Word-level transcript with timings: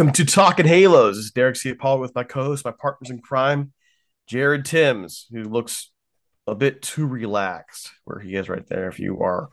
Welcome 0.00 0.14
to 0.14 0.24
Talking 0.24 0.64
Halos. 0.64 1.16
This 1.16 1.26
is 1.26 1.30
Derek 1.30 1.56
C. 1.56 1.74
Paul 1.74 2.00
with 2.00 2.14
my 2.14 2.24
co-host, 2.24 2.64
my 2.64 2.70
partners 2.70 3.10
in 3.10 3.20
crime, 3.20 3.74
Jared 4.26 4.64
Timms, 4.64 5.26
who 5.30 5.42
looks 5.42 5.92
a 6.46 6.54
bit 6.54 6.80
too 6.80 7.06
relaxed 7.06 7.92
where 8.06 8.18
he 8.18 8.34
is 8.34 8.48
right 8.48 8.66
there. 8.66 8.88
If 8.88 8.98
you 8.98 9.20
are 9.20 9.50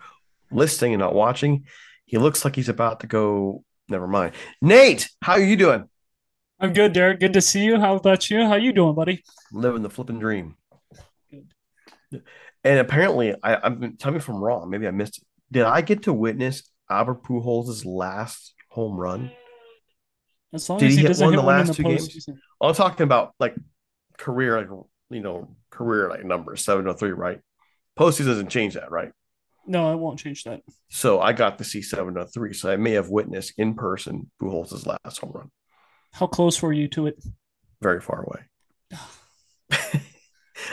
listening 0.50 0.94
and 0.94 1.02
not 1.02 1.14
watching, 1.14 1.66
he 2.06 2.18
looks 2.18 2.45
like 2.45 2.56
he's 2.56 2.70
about 2.70 3.02
to 3.02 3.08
go. 3.08 3.66
Never 3.90 4.08
mind. 4.08 4.36
Nate, 4.62 5.09
how 5.22 5.34
are 5.34 5.42
you 5.42 5.58
doing? 5.58 5.90
I'm 6.62 6.72
good, 6.72 6.94
Derek. 6.94 7.20
Good 7.20 7.34
to 7.34 7.42
see 7.42 7.66
you. 7.66 7.78
How 7.78 7.98
about 7.98 8.30
you? 8.30 8.45
How 8.45 8.56
you 8.56 8.72
doing, 8.72 8.95
buddy? 8.95 9.25
Living 9.52 9.84
the 9.84 9.90
flipping 9.90 10.18
dream. 10.18 10.56
Good. 11.30 12.23
And 12.64 12.80
apparently, 12.80 13.36
I, 13.44 13.58
I'm 13.58 13.98
tell 13.98 14.14
me 14.14 14.20
if 14.20 14.30
I'm 14.30 14.42
wrong. 14.42 14.70
Maybe 14.70 14.88
I 14.88 14.92
missed 14.92 15.18
it. 15.18 15.25
Did 15.52 15.64
I 15.64 15.81
get 15.81 16.03
to 16.03 16.14
witness 16.14 16.64
Albert 16.90 17.23
Pujols' 17.23 17.84
last 17.84 18.53
home 18.70 18.95
run? 18.95 19.30
As 20.53 20.70
long 20.70 20.80
Did 20.80 20.88
as 20.88 20.95
he 20.95 21.02
he 21.02 21.08
hit 21.08 21.17
one 21.17 21.34
in 21.34 21.34
hit 21.34 21.42
the 21.42 21.45
last 21.45 21.67
the 21.67 21.73
two 21.73 21.84
games? 21.84 22.30
I'm 22.62 22.73
talking 22.73 23.03
about 23.03 23.34
like 23.40 23.56
career, 24.17 24.58
like 24.59 24.70
you 25.09 25.20
know, 25.22 25.56
career 25.70 26.09
like 26.09 26.23
numbers 26.23 26.64
seven 26.64 26.88
oh 26.88 26.94
three, 26.94 27.12
right? 27.12 27.40
Postseason 28.00 28.26
doesn't 28.28 28.50
change 28.50 28.75
that, 28.75 28.92
right? 28.92 29.12
No, 29.66 29.92
I 29.92 29.95
won't 29.95 30.20
change 30.20 30.44
that. 30.45 30.62
So 30.90 31.20
I 31.20 31.34
got 31.34 31.58
to 31.58 31.64
see 31.64 31.81
seven 31.81 32.18
oh 32.18 32.25
three, 32.25 32.53
so 32.53 32.72
I 32.72 32.78
may 32.78 32.91
have 32.91 33.09
witnessed 33.09 33.53
in 33.57 33.74
person 33.75 34.31
Pujols' 34.41 34.86
last 34.86 35.19
home 35.19 35.31
run, 35.34 35.52
How 36.13 36.28
close 36.28 36.62
were 36.62 36.74
you 36.74 36.88
to 36.90 37.07
it? 37.07 37.22
very 37.81 38.02
far 38.02 38.24
away. 38.24 38.41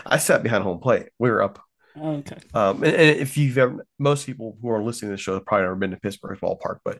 I 0.06 0.18
sat 0.18 0.42
behind 0.42 0.64
home 0.64 0.78
plate. 0.80 1.08
We 1.18 1.30
were 1.30 1.42
up. 1.42 1.60
Okay. 2.00 2.36
Um, 2.54 2.82
and, 2.82 2.94
and 2.94 3.20
if 3.20 3.36
you've 3.36 3.58
ever, 3.58 3.86
most 3.98 4.26
people 4.26 4.56
who 4.60 4.70
are 4.70 4.82
listening 4.82 5.10
to 5.10 5.16
the 5.16 5.22
show 5.22 5.34
have 5.34 5.44
probably 5.46 5.64
never 5.64 5.76
been 5.76 5.90
to 5.90 5.96
Pittsburgh 5.96 6.38
ballpark, 6.40 6.78
but 6.84 6.98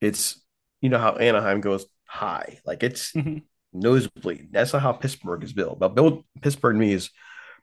it's 0.00 0.40
you 0.80 0.88
know 0.88 0.98
how 0.98 1.16
Anaheim 1.16 1.60
goes 1.60 1.86
high, 2.12 2.60
like 2.66 2.82
it's 2.82 3.12
Mhm. 3.12 3.42
nosebleed. 3.72 4.52
That's 4.52 4.72
not 4.74 4.82
how 4.82 4.92
Pittsburgh 4.92 5.42
is 5.42 5.52
built. 5.54 5.78
But 5.78 5.94
built 5.94 6.24
Pittsburgh 6.42 6.74
to 6.74 6.78
me 6.80 6.92
is 6.92 7.10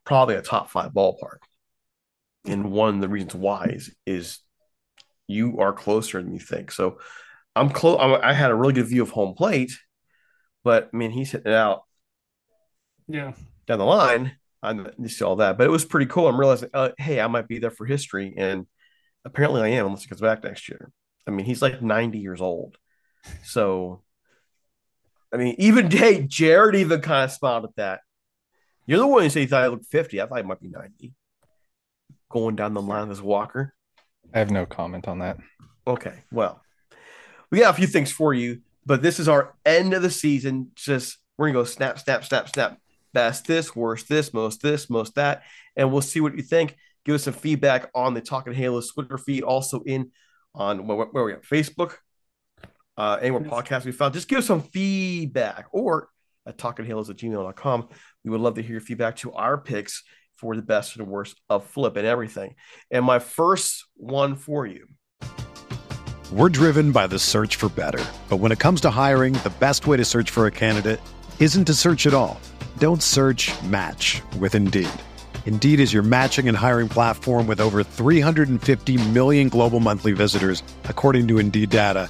probably 0.05 0.35
a 0.35 0.41
top 0.41 0.69
five 0.71 0.91
ballpark. 0.91 1.39
And 2.45 2.71
one 2.71 2.95
of 2.95 3.01
the 3.01 3.09
reasons 3.09 3.35
why 3.35 3.65
is, 3.65 3.95
is 4.05 4.39
you 5.27 5.59
are 5.59 5.71
closer 5.73 6.21
than 6.21 6.33
you 6.33 6.39
think. 6.39 6.71
So 6.71 6.99
I'm 7.55 7.69
close. 7.69 7.99
I 7.99 8.33
had 8.33 8.49
a 8.49 8.55
really 8.55 8.73
good 8.73 8.87
view 8.87 9.03
of 9.03 9.11
home 9.11 9.35
plate, 9.35 9.71
but 10.63 10.89
I 10.91 10.97
mean, 10.97 11.11
he's 11.11 11.31
hitting 11.31 11.51
it 11.51 11.55
out 11.55 11.83
Yeah. 13.07 13.33
down 13.67 13.79
the 13.79 13.85
line. 13.85 14.37
I 14.63 14.75
see 15.07 15.23
all 15.23 15.37
that, 15.37 15.57
but 15.57 15.67
it 15.67 15.69
was 15.71 15.85
pretty 15.85 16.07
cool. 16.07 16.27
I'm 16.27 16.39
realizing, 16.39 16.69
uh, 16.73 16.89
hey, 16.97 17.21
I 17.21 17.27
might 17.27 17.47
be 17.47 17.59
there 17.59 17.71
for 17.71 17.85
history, 17.85 18.33
and 18.35 18.65
apparently 19.23 19.61
I 19.61 19.67
am, 19.69 19.85
unless 19.85 20.01
he 20.03 20.09
comes 20.09 20.21
back 20.21 20.43
next 20.43 20.67
year. 20.67 20.91
I 21.27 21.31
mean, 21.31 21.45
he's 21.45 21.61
like 21.61 21.81
90 21.81 22.19
years 22.19 22.41
old, 22.41 22.77
so 23.43 24.03
I 25.33 25.37
mean, 25.37 25.55
even 25.57 25.89
hey, 25.91 26.23
Jared 26.23 26.75
even 26.75 27.01
kind 27.01 27.25
of 27.25 27.31
smiled 27.31 27.65
at 27.65 27.75
that. 27.75 28.01
You're 28.85 28.99
the 28.99 29.07
one 29.07 29.23
who 29.23 29.29
said 29.29 29.41
you 29.41 29.47
thought 29.47 29.63
I 29.63 29.67
looked 29.67 29.85
50. 29.85 30.21
I 30.21 30.25
thought 30.25 30.37
he 30.37 30.43
might 30.43 30.61
be 30.61 30.69
90. 30.69 31.13
Going 32.29 32.55
down 32.55 32.73
the 32.73 32.81
line 32.81 33.11
as 33.11 33.21
Walker. 33.21 33.73
I 34.33 34.39
have 34.39 34.51
no 34.51 34.65
comment 34.65 35.07
on 35.07 35.19
that. 35.19 35.37
Okay, 35.87 36.23
well, 36.31 36.61
we 37.51 37.59
got 37.59 37.73
a 37.73 37.77
few 37.77 37.87
things 37.87 38.11
for 38.11 38.33
you, 38.33 38.61
but 38.85 39.01
this 39.01 39.19
is 39.19 39.27
our 39.27 39.55
end 39.65 39.93
of 39.93 40.01
the 40.01 40.11
season. 40.11 40.71
Just 40.75 41.17
we're 41.37 41.47
gonna 41.47 41.59
go 41.59 41.63
snap, 41.63 41.97
snap, 41.99 42.23
snap, 42.25 42.49
snap. 42.49 42.77
Best 43.11 43.47
this, 43.47 43.75
worst 43.75 44.07
this, 44.07 44.33
most 44.33 44.61
this, 44.61 44.87
most 44.87 45.15
that, 45.15 45.41
and 45.75 45.91
we'll 45.91 46.01
see 46.01 46.19
what 46.19 46.35
you 46.35 46.43
think. 46.43 46.75
Give 47.05 47.15
us 47.15 47.23
some 47.23 47.33
feedback 47.33 47.89
on 47.95 48.13
the 48.13 48.21
Talking 48.21 48.53
Halo 48.53 48.81
Twitter 48.81 49.17
feed, 49.17 49.41
also 49.41 49.81
in 49.81 50.11
on 50.53 50.85
where, 50.85 51.07
where 51.07 51.23
we 51.23 51.33
at 51.33 51.43
Facebook, 51.43 51.95
uh, 52.99 53.17
anywhere 53.21 53.41
podcast 53.41 53.85
we 53.85 53.93
found. 53.93 54.13
Just 54.13 54.27
give 54.27 54.43
some 54.43 54.61
feedback 54.61 55.67
or 55.71 56.09
at 56.45 56.57
talkinghalos 56.57 57.09
at 57.09 57.15
gmail.com. 57.15 57.87
We 58.25 58.31
would 58.31 58.41
love 58.41 58.55
to 58.55 58.61
hear 58.61 58.73
your 58.73 58.81
feedback 58.81 59.15
to 59.17 59.31
our 59.33 59.57
picks 59.57 60.03
for 60.35 60.55
the 60.55 60.61
best 60.61 60.97
and 60.97 61.07
worst 61.07 61.39
of 61.49 61.65
flip 61.65 61.95
and 61.95 62.05
everything. 62.05 62.55
And 62.91 63.05
my 63.05 63.19
first 63.19 63.85
one 63.95 64.35
for 64.35 64.65
you. 64.65 64.87
We're 66.31 66.49
driven 66.49 66.91
by 66.91 67.07
the 67.07 67.17
search 67.17 67.55
for 67.55 67.69
better. 67.69 68.03
But 68.27 68.37
when 68.37 68.51
it 68.51 68.59
comes 68.59 68.81
to 68.81 68.89
hiring, 68.89 69.33
the 69.33 69.53
best 69.59 69.87
way 69.87 69.97
to 69.97 70.05
search 70.05 70.29
for 70.29 70.45
a 70.45 70.51
candidate 70.51 70.99
isn't 71.39 71.65
to 71.65 71.73
search 71.73 72.05
at 72.05 72.13
all. 72.13 72.39
Don't 72.77 73.01
search 73.01 73.51
match 73.63 74.21
with 74.39 74.55
Indeed. 74.55 74.89
Indeed 75.45 75.79
is 75.79 75.93
your 75.93 76.03
matching 76.03 76.47
and 76.47 76.55
hiring 76.55 76.89
platform 76.89 77.47
with 77.47 77.59
over 77.59 77.81
350 77.83 79.09
million 79.09 79.49
global 79.49 79.79
monthly 79.79 80.11
visitors, 80.11 80.61
according 80.85 81.27
to 81.29 81.39
Indeed 81.39 81.71
data, 81.71 82.09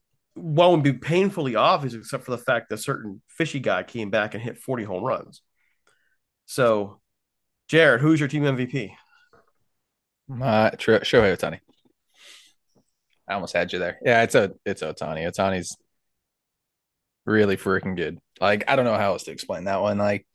would 0.35 0.83
be 0.83 0.93
painfully 0.93 1.55
obvious, 1.55 1.93
except 1.93 2.23
for 2.23 2.31
the 2.31 2.37
fact 2.37 2.69
that 2.69 2.77
certain 2.77 3.21
fishy 3.27 3.59
guy 3.59 3.83
came 3.83 4.09
back 4.09 4.33
and 4.33 4.43
hit 4.43 4.57
40 4.57 4.83
home 4.83 5.03
runs. 5.03 5.41
So, 6.45 6.99
Jared, 7.67 8.01
who's 8.01 8.19
your 8.19 8.29
team 8.29 8.43
MVP? 8.43 8.91
Uh, 10.29 10.71
Shohei 10.71 11.35
Ohtani. 11.35 11.59
I 13.27 13.33
almost 13.33 13.53
had 13.53 13.71
you 13.71 13.79
there. 13.79 13.97
Yeah, 14.03 14.23
it's 14.23 14.35
a 14.35 14.51
it's 14.65 14.81
Ohtani. 14.81 15.29
Ohtani's 15.29 15.77
really 17.25 17.57
freaking 17.57 17.95
good. 17.95 18.19
Like 18.39 18.65
I 18.67 18.75
don't 18.75 18.85
know 18.85 18.97
how 18.97 19.13
else 19.13 19.23
to 19.23 19.31
explain 19.31 19.65
that 19.65 19.81
one. 19.81 19.97
Like 19.97 20.27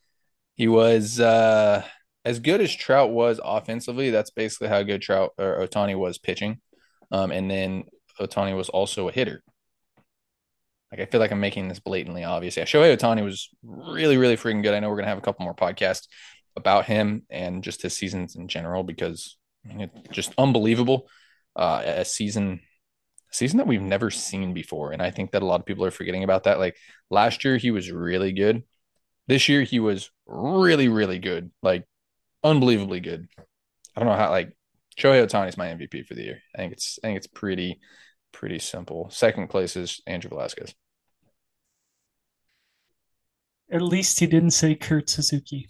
he 0.55 0.69
was 0.69 1.21
uh 1.21 1.85
as 2.25 2.41
good 2.41 2.61
as 2.61 2.75
Trout 2.75 3.11
was 3.11 3.41
offensively. 3.43 4.11
That's 4.11 4.31
basically 4.31 4.69
how 4.69 4.83
good 4.83 5.03
Trout 5.03 5.33
or 5.39 5.67
Ohtani 5.67 5.97
was 5.97 6.19
pitching. 6.19 6.61
Um, 7.13 7.31
and 7.31 7.51
then 7.51 7.85
Ohtani 8.21 8.57
was 8.57 8.69
also 8.69 9.09
a 9.09 9.13
hitter. 9.13 9.43
Like 10.97 11.09
I 11.09 11.11
feel 11.11 11.21
like 11.21 11.31
I'm 11.31 11.41
making 11.41 11.69
this 11.69 11.79
blatantly 11.79 12.25
obvious. 12.25 12.57
Yeah, 12.57 12.65
Shohei 12.65 12.97
Ohtani 12.97 13.23
was 13.23 13.51
really, 13.63 14.17
really 14.17 14.37
freaking 14.37 14.63
good. 14.63 14.73
I 14.73 14.81
know 14.81 14.89
we're 14.89 14.97
gonna 14.97 15.09
have 15.09 15.19
a 15.19 15.23
couple 15.23 15.45
more 15.45 15.55
podcasts 15.55 16.07
about 16.57 16.87
him 16.87 17.23
and 17.29 17.63
just 17.63 17.83
his 17.83 17.95
seasons 17.95 18.35
in 18.35 18.49
general 18.49 18.83
because 18.83 19.37
I 19.65 19.75
mean, 19.75 19.91
it's 19.95 20.15
just 20.15 20.33
unbelievable. 20.39 21.09
Uh, 21.55 21.83
a 21.85 22.05
season, 22.05 22.61
a 23.31 23.35
season 23.35 23.59
that 23.59 23.67
we've 23.67 23.83
never 23.83 24.11
seen 24.11 24.55
before, 24.55 24.93
and 24.93 25.03
I 25.03 25.11
think 25.11 25.33
that 25.33 25.43
a 25.43 25.47
lot 25.47 25.61
of 25.61 25.67
people 25.67 25.85
are 25.85 25.91
forgetting 25.91 26.25
about 26.25 26.45
that. 26.45 26.59
Like 26.59 26.77
last 27.11 27.45
year, 27.45 27.57
he 27.57 27.71
was 27.71 27.91
really 27.91 28.33
good. 28.33 28.63
This 29.27 29.49
year, 29.49 29.63
he 29.63 29.81
was 29.81 30.11
really, 30.27 30.89
really 30.89 31.19
good. 31.19 31.51
Like 31.63 31.87
unbelievably 32.43 33.01
good. 33.01 33.29
I 33.95 34.01
don't 34.01 34.09
know 34.09 34.17
how. 34.17 34.31
Like 34.31 34.57
Shohei 34.99 35.27
Ohtani 35.27 35.49
is 35.49 35.59
my 35.59 35.69
MVP 35.69 36.07
for 36.07 36.15
the 36.15 36.23
year. 36.23 36.43
I 36.55 36.59
think 36.59 36.73
it's 36.73 36.99
I 37.03 37.09
think 37.09 37.19
it's 37.19 37.27
pretty 37.27 37.81
pretty 38.33 38.59
simple. 38.59 39.11
Second 39.11 39.49
place 39.49 39.77
is 39.77 40.01
Andrew 40.07 40.31
Velazquez. 40.31 40.75
At 43.71 43.83
least 43.83 44.21
he 44.21 44.27
didn't 44.27 44.53
say 44.53 44.75
Kurt 44.75 45.09
Suzuki. 45.11 45.69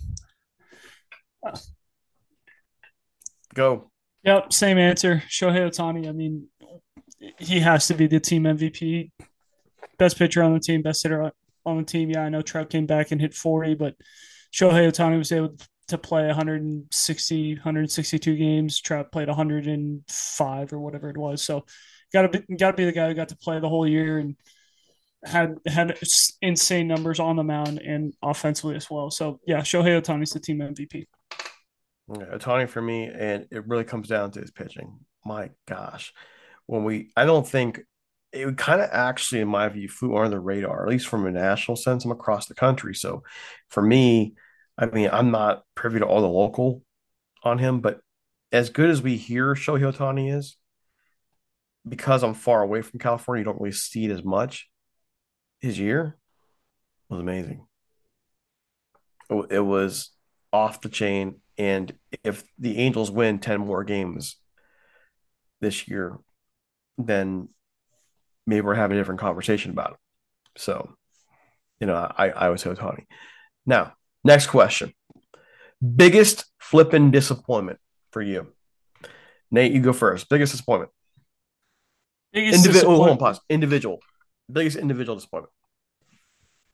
Go. 3.54 3.90
Yep, 4.25 4.52
same 4.52 4.76
answer. 4.76 5.22
Shohei 5.28 5.70
Ohtani. 5.70 6.08
I 6.08 6.12
mean, 6.12 6.48
he 7.38 7.60
has 7.60 7.87
to 7.87 7.94
be 7.94 8.06
the 8.06 8.20
team 8.20 8.43
MVP. 8.43 9.10
Best 9.98 10.19
pitcher 10.19 10.43
on 10.43 10.52
the 10.52 10.60
team, 10.60 10.82
best 10.82 11.02
hitter 11.02 11.32
on 11.64 11.78
the 11.78 11.84
team. 11.84 12.10
Yeah, 12.10 12.25
I 12.25 12.28
know 12.28 12.43
Trout 12.43 12.69
came 12.69 12.87
back 12.87 13.12
and 13.12 13.20
hit 13.20 13.32
40, 13.32 13.75
but 13.75 13.94
Shohei 14.52 14.90
Ohtani 14.90 15.16
was 15.16 15.32
able 15.32 15.56
to 15.88 15.99
play 15.99 16.26
160, 16.26 17.54
162 17.54 18.37
games. 18.37 18.81
Trout 18.81 19.10
played 19.10 19.28
105 19.28 20.72
or 20.72 20.81
whatever 20.81 21.08
it 21.08 21.16
was. 21.16 21.42
So, 21.42 21.64
got 22.12 22.31
to 22.31 22.40
be 22.40 22.56
got 22.56 22.72
to 22.72 22.76
be 22.76 22.84
the 22.84 22.92
guy 22.92 23.08
who 23.08 23.14
got 23.14 23.28
to 23.31 23.37
play 23.37 23.58
the 23.58 23.69
whole 23.69 23.87
year 23.87 24.19
and 24.19 24.37
had 25.26 25.58
had 25.67 25.99
insane 26.40 26.88
numbers 26.88 27.20
on 27.20 27.37
the 27.37 27.44
mound 27.44 27.78
and 27.78 28.14
offensively 28.23 28.76
as 28.76 28.90
well. 28.90 29.11
So 29.11 29.40
yeah, 29.46 29.61
Shohei 29.61 30.00
Ohtani's 30.00 30.31
the 30.31 30.40
team 30.40 30.58
MVP. 30.58 31.06
Yeah, 32.08 32.37
Ohtani 32.37 32.69
for 32.69 32.81
me, 32.81 33.11
and 33.12 33.46
it 33.50 33.67
really 33.67 33.84
comes 33.84 34.08
down 34.08 34.31
to 34.32 34.40
his 34.40 34.50
pitching. 34.50 35.00
My 35.25 35.50
gosh, 35.67 36.12
when 36.67 36.84
we, 36.84 37.11
I 37.17 37.25
don't 37.25 37.46
think 37.46 37.81
it 38.32 38.56
kind 38.56 38.81
of 38.81 38.88
actually, 38.93 39.40
in 39.40 39.49
my 39.49 39.69
view, 39.69 39.88
flew 39.88 40.17
under 40.17 40.31
the 40.31 40.40
radar, 40.40 40.84
at 40.84 40.88
least 40.88 41.08
from 41.08 41.26
a 41.26 41.32
national 41.32 41.76
sense. 41.76 42.05
I'm 42.05 42.12
across 42.12 42.46
the 42.46 42.55
country, 42.55 42.94
so 42.94 43.25
for 43.69 43.82
me, 43.82 44.34
I 44.78 44.87
mean, 44.87 45.08
I'm 45.12 45.31
not 45.31 45.64
privy 45.75 45.99
to 45.99 46.06
all 46.06 46.20
the 46.20 46.28
local 46.28 46.82
on 47.43 47.58
him, 47.58 47.81
but 47.81 48.00
as 48.52 48.70
good 48.70 48.90
as 48.90 49.02
we 49.02 49.17
hear 49.17 49.55
Shohei 49.55 49.93
Ohtani 49.93 50.32
is, 50.32 50.56
because 51.88 52.23
I'm 52.23 52.34
far 52.34 52.62
away 52.62 52.82
from 52.82 53.00
California, 53.00 53.40
you 53.40 53.44
don't 53.44 53.61
really 53.61 53.73
see 53.73 54.05
it 54.05 54.11
as 54.11 54.25
much. 54.25 54.69
His 55.66 55.80
year 55.80 56.16
was 57.08 57.18
amazing. 57.18 57.66
Oh, 59.28 59.42
it 59.42 59.58
was 59.58 60.10
off 60.52 60.80
the 60.80 60.88
chain. 60.88 61.40
And 61.58 61.92
if 62.22 62.44
the 62.56 62.78
Angels 62.78 63.10
win 63.10 63.40
10 63.40 63.62
more 63.62 63.82
games 63.82 64.36
this 65.60 65.88
year, 65.88 66.18
then 66.98 67.48
maybe 68.46 68.60
we're 68.60 68.76
having 68.76 68.96
a 68.96 69.00
different 69.00 69.18
conversation 69.18 69.72
about 69.72 69.94
it. 69.94 69.96
So, 70.56 70.94
you 71.80 71.88
know, 71.88 71.96
I, 71.96 72.28
I 72.28 72.48
would 72.48 72.60
say 72.60 72.70
Ohtani. 72.70 73.06
Now, 73.66 73.94
next 74.22 74.46
question. 74.46 74.94
Biggest 75.96 76.44
flipping 76.60 77.10
disappointment 77.10 77.80
for 78.12 78.22
you. 78.22 78.52
Nate, 79.50 79.72
you 79.72 79.80
go 79.80 79.92
first. 79.92 80.28
Biggest 80.28 80.52
disappointment. 80.52 80.92
Biggest 82.32 82.64
Individual, 82.64 82.94
oh, 82.94 82.96
hold 82.98 83.10
on, 83.10 83.18
pause. 83.18 83.40
Individual. 83.48 83.98
Biggest 84.49 84.76
individual 84.76 85.16
disappointment. 85.16 85.52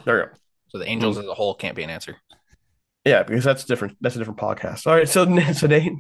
There 0.05 0.19
you 0.19 0.27
go. 0.27 0.33
So 0.69 0.79
the 0.79 0.89
Angels 0.89 1.19
as 1.19 1.27
a 1.27 1.35
whole 1.35 1.55
can't 1.55 1.77
be 1.77 1.83
an 1.83 1.91
answer. 1.91 2.17
Yeah, 3.05 3.23
because 3.23 3.45
that's 3.45 3.65
different. 3.65 3.97
That's 4.01 4.17
a 4.17 4.19
different 4.19 4.41
podcast. 4.41 4.87
All 4.87 4.95
right, 4.95 5.09
so 5.09 5.25
so 5.53 5.67
Nate, 5.67 5.93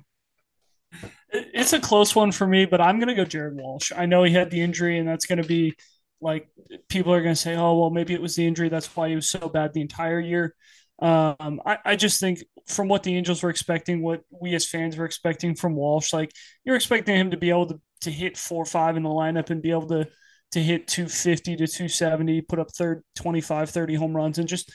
It's 1.30 1.72
a 1.72 1.80
close 1.80 2.14
one 2.14 2.32
for 2.32 2.46
me, 2.46 2.64
but 2.64 2.80
I'm 2.80 2.98
gonna 2.98 3.14
go 3.14 3.24
Jared 3.24 3.56
Walsh. 3.56 3.92
I 3.96 4.06
know 4.06 4.22
he 4.22 4.32
had 4.32 4.50
the 4.50 4.60
injury, 4.60 4.98
and 4.98 5.08
that's 5.08 5.26
gonna 5.26 5.44
be 5.44 5.74
like 6.20 6.48
people 6.88 7.12
are 7.12 7.22
gonna 7.22 7.36
say, 7.36 7.56
"Oh, 7.56 7.78
well, 7.78 7.90
maybe 7.90 8.14
it 8.14 8.22
was 8.22 8.36
the 8.36 8.46
injury. 8.46 8.68
That's 8.68 8.94
why 8.96 9.08
he 9.08 9.14
was 9.14 9.28
so 9.28 9.48
bad 9.48 9.74
the 9.74 9.80
entire 9.80 10.20
year." 10.20 10.54
Um, 11.00 11.60
I, 11.66 11.78
I 11.84 11.96
just 11.96 12.20
think 12.20 12.44
from 12.66 12.86
what 12.88 13.02
the 13.02 13.16
Angels 13.16 13.42
were 13.42 13.50
expecting, 13.50 14.02
what 14.02 14.22
we 14.30 14.54
as 14.54 14.66
fans 14.68 14.96
were 14.96 15.04
expecting 15.04 15.56
from 15.56 15.74
Walsh, 15.74 16.12
like 16.12 16.32
you're 16.64 16.76
expecting 16.76 17.16
him 17.16 17.32
to 17.32 17.36
be 17.36 17.50
able 17.50 17.66
to, 17.66 17.80
to 18.02 18.10
hit 18.10 18.38
four 18.38 18.62
or 18.62 18.66
five 18.66 18.96
in 18.96 19.02
the 19.02 19.08
lineup 19.08 19.50
and 19.50 19.60
be 19.60 19.72
able 19.72 19.88
to 19.88 20.08
to 20.52 20.62
hit 20.62 20.86
250 20.86 21.56
to 21.56 21.66
270, 21.66 22.42
put 22.42 22.58
up 22.58 22.70
third 22.72 23.02
25, 23.16 23.70
30 23.70 23.94
home 23.94 24.16
runs, 24.16 24.38
and 24.38 24.48
just 24.48 24.72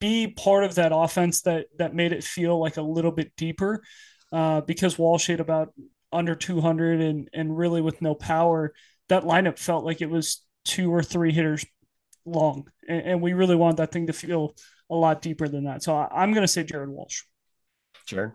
be 0.00 0.28
part 0.28 0.64
of 0.64 0.74
that 0.76 0.92
offense 0.94 1.42
that 1.42 1.66
that 1.78 1.94
made 1.94 2.12
it 2.12 2.22
feel 2.22 2.60
like 2.60 2.76
a 2.76 2.82
little 2.82 3.12
bit 3.12 3.32
deeper. 3.36 3.82
Uh, 4.32 4.60
because 4.60 4.98
Walsh 4.98 5.28
hit 5.28 5.40
about 5.40 5.72
under 6.12 6.34
200 6.34 7.00
and 7.00 7.28
and 7.32 7.56
really 7.56 7.80
with 7.80 8.02
no 8.02 8.14
power, 8.14 8.74
that 9.08 9.24
lineup 9.24 9.58
felt 9.58 9.84
like 9.84 10.02
it 10.02 10.10
was 10.10 10.44
two 10.64 10.92
or 10.92 11.02
three 11.02 11.32
hitters 11.32 11.64
long, 12.24 12.68
and, 12.88 13.02
and 13.02 13.22
we 13.22 13.32
really 13.32 13.56
want 13.56 13.78
that 13.78 13.92
thing 13.92 14.08
to 14.08 14.12
feel 14.12 14.54
a 14.90 14.94
lot 14.94 15.22
deeper 15.22 15.48
than 15.48 15.64
that. 15.64 15.82
So 15.82 15.96
I, 15.96 16.08
I'm 16.22 16.32
going 16.32 16.42
to 16.42 16.48
say 16.48 16.64
Jared 16.64 16.88
Walsh. 16.88 17.22
Jared. 18.06 18.32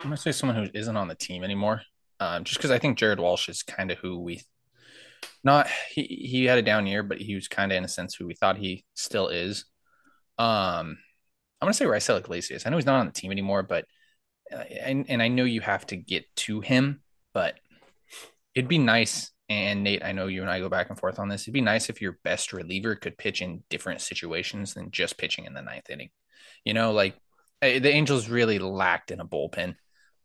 I'm 0.00 0.10
gonna 0.10 0.16
say 0.18 0.32
someone 0.32 0.56
who 0.56 0.70
isn't 0.74 0.96
on 0.96 1.08
the 1.08 1.14
team 1.14 1.42
anymore. 1.42 1.80
Um, 2.20 2.44
just 2.44 2.58
because 2.58 2.70
I 2.70 2.78
think 2.78 2.98
Jared 2.98 3.20
Walsh 3.20 3.48
is 3.48 3.62
kind 3.62 3.90
of 3.90 3.98
who 3.98 4.20
we 4.20 4.42
not 5.42 5.68
he 5.90 6.02
he 6.04 6.44
had 6.44 6.58
a 6.58 6.62
down 6.62 6.86
year, 6.86 7.02
but 7.02 7.18
he 7.18 7.34
was 7.34 7.48
kind 7.48 7.72
of 7.72 7.76
in 7.76 7.84
a 7.84 7.88
sense 7.88 8.14
who 8.14 8.26
we 8.26 8.34
thought 8.34 8.56
he 8.56 8.84
still 8.94 9.28
is. 9.28 9.66
Um, 10.38 10.98
I'm 11.60 11.66
gonna 11.66 11.74
say 11.74 11.84
Raisel 11.84 12.18
Iglesias. 12.18 12.66
I 12.66 12.70
know 12.70 12.76
he's 12.76 12.86
not 12.86 13.00
on 13.00 13.06
the 13.06 13.12
team 13.12 13.30
anymore, 13.30 13.62
but 13.62 13.86
uh, 14.52 14.64
and 14.80 15.06
and 15.08 15.22
I 15.22 15.28
know 15.28 15.44
you 15.44 15.60
have 15.60 15.86
to 15.86 15.96
get 15.96 16.24
to 16.36 16.60
him, 16.60 17.02
but 17.32 17.58
it'd 18.54 18.68
be 18.68 18.78
nice. 18.78 19.30
And 19.50 19.84
Nate, 19.84 20.02
I 20.02 20.12
know 20.12 20.26
you 20.26 20.40
and 20.40 20.50
I 20.50 20.60
go 20.60 20.70
back 20.70 20.88
and 20.88 20.98
forth 20.98 21.18
on 21.18 21.28
this. 21.28 21.42
It'd 21.42 21.52
be 21.52 21.60
nice 21.60 21.90
if 21.90 22.00
your 22.00 22.18
best 22.24 22.54
reliever 22.54 22.94
could 22.96 23.18
pitch 23.18 23.42
in 23.42 23.62
different 23.68 24.00
situations 24.00 24.72
than 24.72 24.90
just 24.90 25.18
pitching 25.18 25.44
in 25.44 25.52
the 25.52 25.60
ninth 25.60 25.90
inning. 25.90 26.08
You 26.64 26.72
know, 26.72 26.92
like 26.92 27.14
the 27.60 27.90
Angels 27.90 28.28
really 28.30 28.58
lacked 28.58 29.10
in 29.10 29.20
a 29.20 29.26
bullpen 29.26 29.76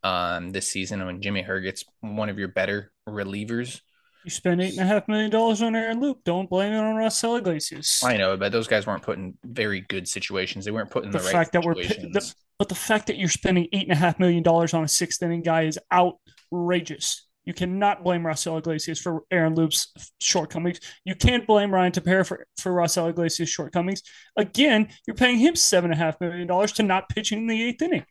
um, 0.02 0.50
this 0.50 0.68
season. 0.68 1.04
When 1.04 1.20
Jimmy 1.20 1.42
Herget's 1.42 1.84
one 2.00 2.28
of 2.28 2.38
your 2.38 2.48
better 2.48 2.92
relievers, 3.08 3.80
you 4.24 4.30
spend 4.30 4.60
eight 4.60 4.72
and 4.72 4.80
a 4.80 4.84
half 4.84 5.08
million 5.08 5.30
dollars 5.30 5.62
on 5.62 5.74
Aaron 5.74 6.00
Loup. 6.00 6.18
Don't 6.24 6.48
blame 6.50 6.72
it 6.72 6.78
on 6.78 6.96
Raisel 6.96 7.38
Iglesias. 7.38 8.02
I 8.04 8.16
know, 8.16 8.36
but 8.36 8.52
those 8.52 8.68
guys 8.68 8.86
weren't 8.86 9.02
put 9.02 9.16
in 9.16 9.34
very 9.44 9.80
good 9.80 10.06
situations. 10.06 10.64
They 10.64 10.70
weren't 10.70 10.90
put 10.90 11.04
in 11.04 11.10
the, 11.10 11.18
the 11.18 11.24
right 11.24 11.32
fact 11.32 11.52
situations. 11.52 11.88
that 11.96 12.06
we're 12.06 12.12
the, 12.12 12.34
but 12.58 12.68
the 12.68 12.74
fact 12.74 13.06
that 13.06 13.16
you're 13.16 13.30
spending 13.30 13.68
eight 13.72 13.84
and 13.84 13.92
a 13.92 13.96
half 13.96 14.18
million 14.18 14.42
dollars 14.42 14.74
on 14.74 14.84
a 14.84 14.88
sixth 14.88 15.22
inning 15.22 15.42
guy 15.42 15.62
is 15.62 15.78
outrageous. 15.92 17.26
You 17.44 17.54
cannot 17.54 18.04
blame 18.04 18.22
Raisel 18.22 18.58
Iglesias 18.58 19.00
for 19.00 19.22
Aaron 19.30 19.54
Loup's 19.54 19.90
shortcomings. 20.20 20.78
You 21.06 21.14
can't 21.14 21.46
blame 21.46 21.72
Ryan 21.72 21.92
Tepera 21.92 22.26
for, 22.26 22.46
for 22.58 22.72
Raisel 22.72 23.08
Iglesias' 23.08 23.48
shortcomings. 23.48 24.02
Again, 24.36 24.88
you're 25.06 25.16
paying 25.16 25.38
him 25.38 25.56
seven 25.56 25.90
and 25.90 26.00
a 26.00 26.04
half 26.04 26.20
million 26.20 26.46
dollars 26.46 26.72
to 26.72 26.82
not 26.82 27.08
pitch 27.08 27.32
in 27.32 27.46
the 27.46 27.62
eighth 27.62 27.80
inning. 27.80 28.04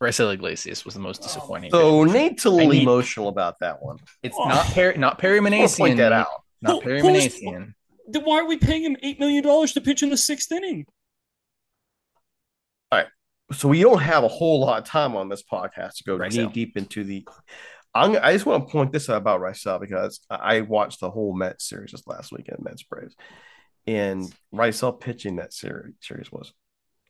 Raisel 0.00 0.32
Iglesias 0.32 0.84
was 0.84 0.94
the 0.94 1.00
most 1.00 1.22
disappointing. 1.22 1.70
So 1.70 2.04
Nate's 2.04 2.46
a 2.46 2.50
little 2.50 2.72
emotional 2.72 3.28
about 3.28 3.58
that 3.60 3.82
one. 3.82 3.98
It's 4.22 4.36
oh. 4.38 4.48
not 4.48 4.64
Perry, 4.66 4.96
not 4.96 5.18
Perry 5.18 5.40
Minasian. 5.40 5.76
Point 5.76 5.96
that 5.98 6.12
out. 6.12 6.28
Not 6.62 6.82
Perry 6.82 7.02
Minasian. 7.02 7.74
Then 8.08 8.24
why 8.24 8.40
are 8.40 8.46
we 8.46 8.56
paying 8.56 8.82
him 8.82 8.96
eight 9.02 9.20
million 9.20 9.44
dollars 9.44 9.72
to 9.74 9.80
pitch 9.80 10.02
in 10.02 10.08
the 10.08 10.16
sixth 10.16 10.50
inning? 10.52 10.86
All 12.90 13.00
right. 13.00 13.08
So 13.52 13.68
we 13.68 13.82
don't 13.82 14.00
have 14.00 14.24
a 14.24 14.28
whole 14.28 14.60
lot 14.60 14.78
of 14.78 14.84
time 14.84 15.16
on 15.16 15.28
this 15.28 15.42
podcast 15.42 15.96
to 15.96 16.04
go 16.04 16.16
knee 16.16 16.46
deep 16.46 16.76
into 16.76 17.04
the. 17.04 17.26
I'm, 17.92 18.16
i 18.22 18.32
just 18.32 18.46
want 18.46 18.68
to 18.68 18.72
point 18.72 18.92
this 18.92 19.10
out 19.10 19.16
about 19.16 19.40
Raisel 19.40 19.80
because 19.80 20.20
I 20.30 20.60
watched 20.60 21.00
the 21.00 21.10
whole 21.10 21.34
Mets 21.34 21.68
series 21.68 21.90
this 21.90 22.06
last 22.06 22.30
weekend, 22.30 22.60
Mets 22.62 22.84
Braves, 22.84 23.16
and 23.86 24.32
Raisel 24.54 24.98
pitching 24.98 25.36
that 25.36 25.52
series 25.52 25.94
series 26.00 26.30
was 26.30 26.52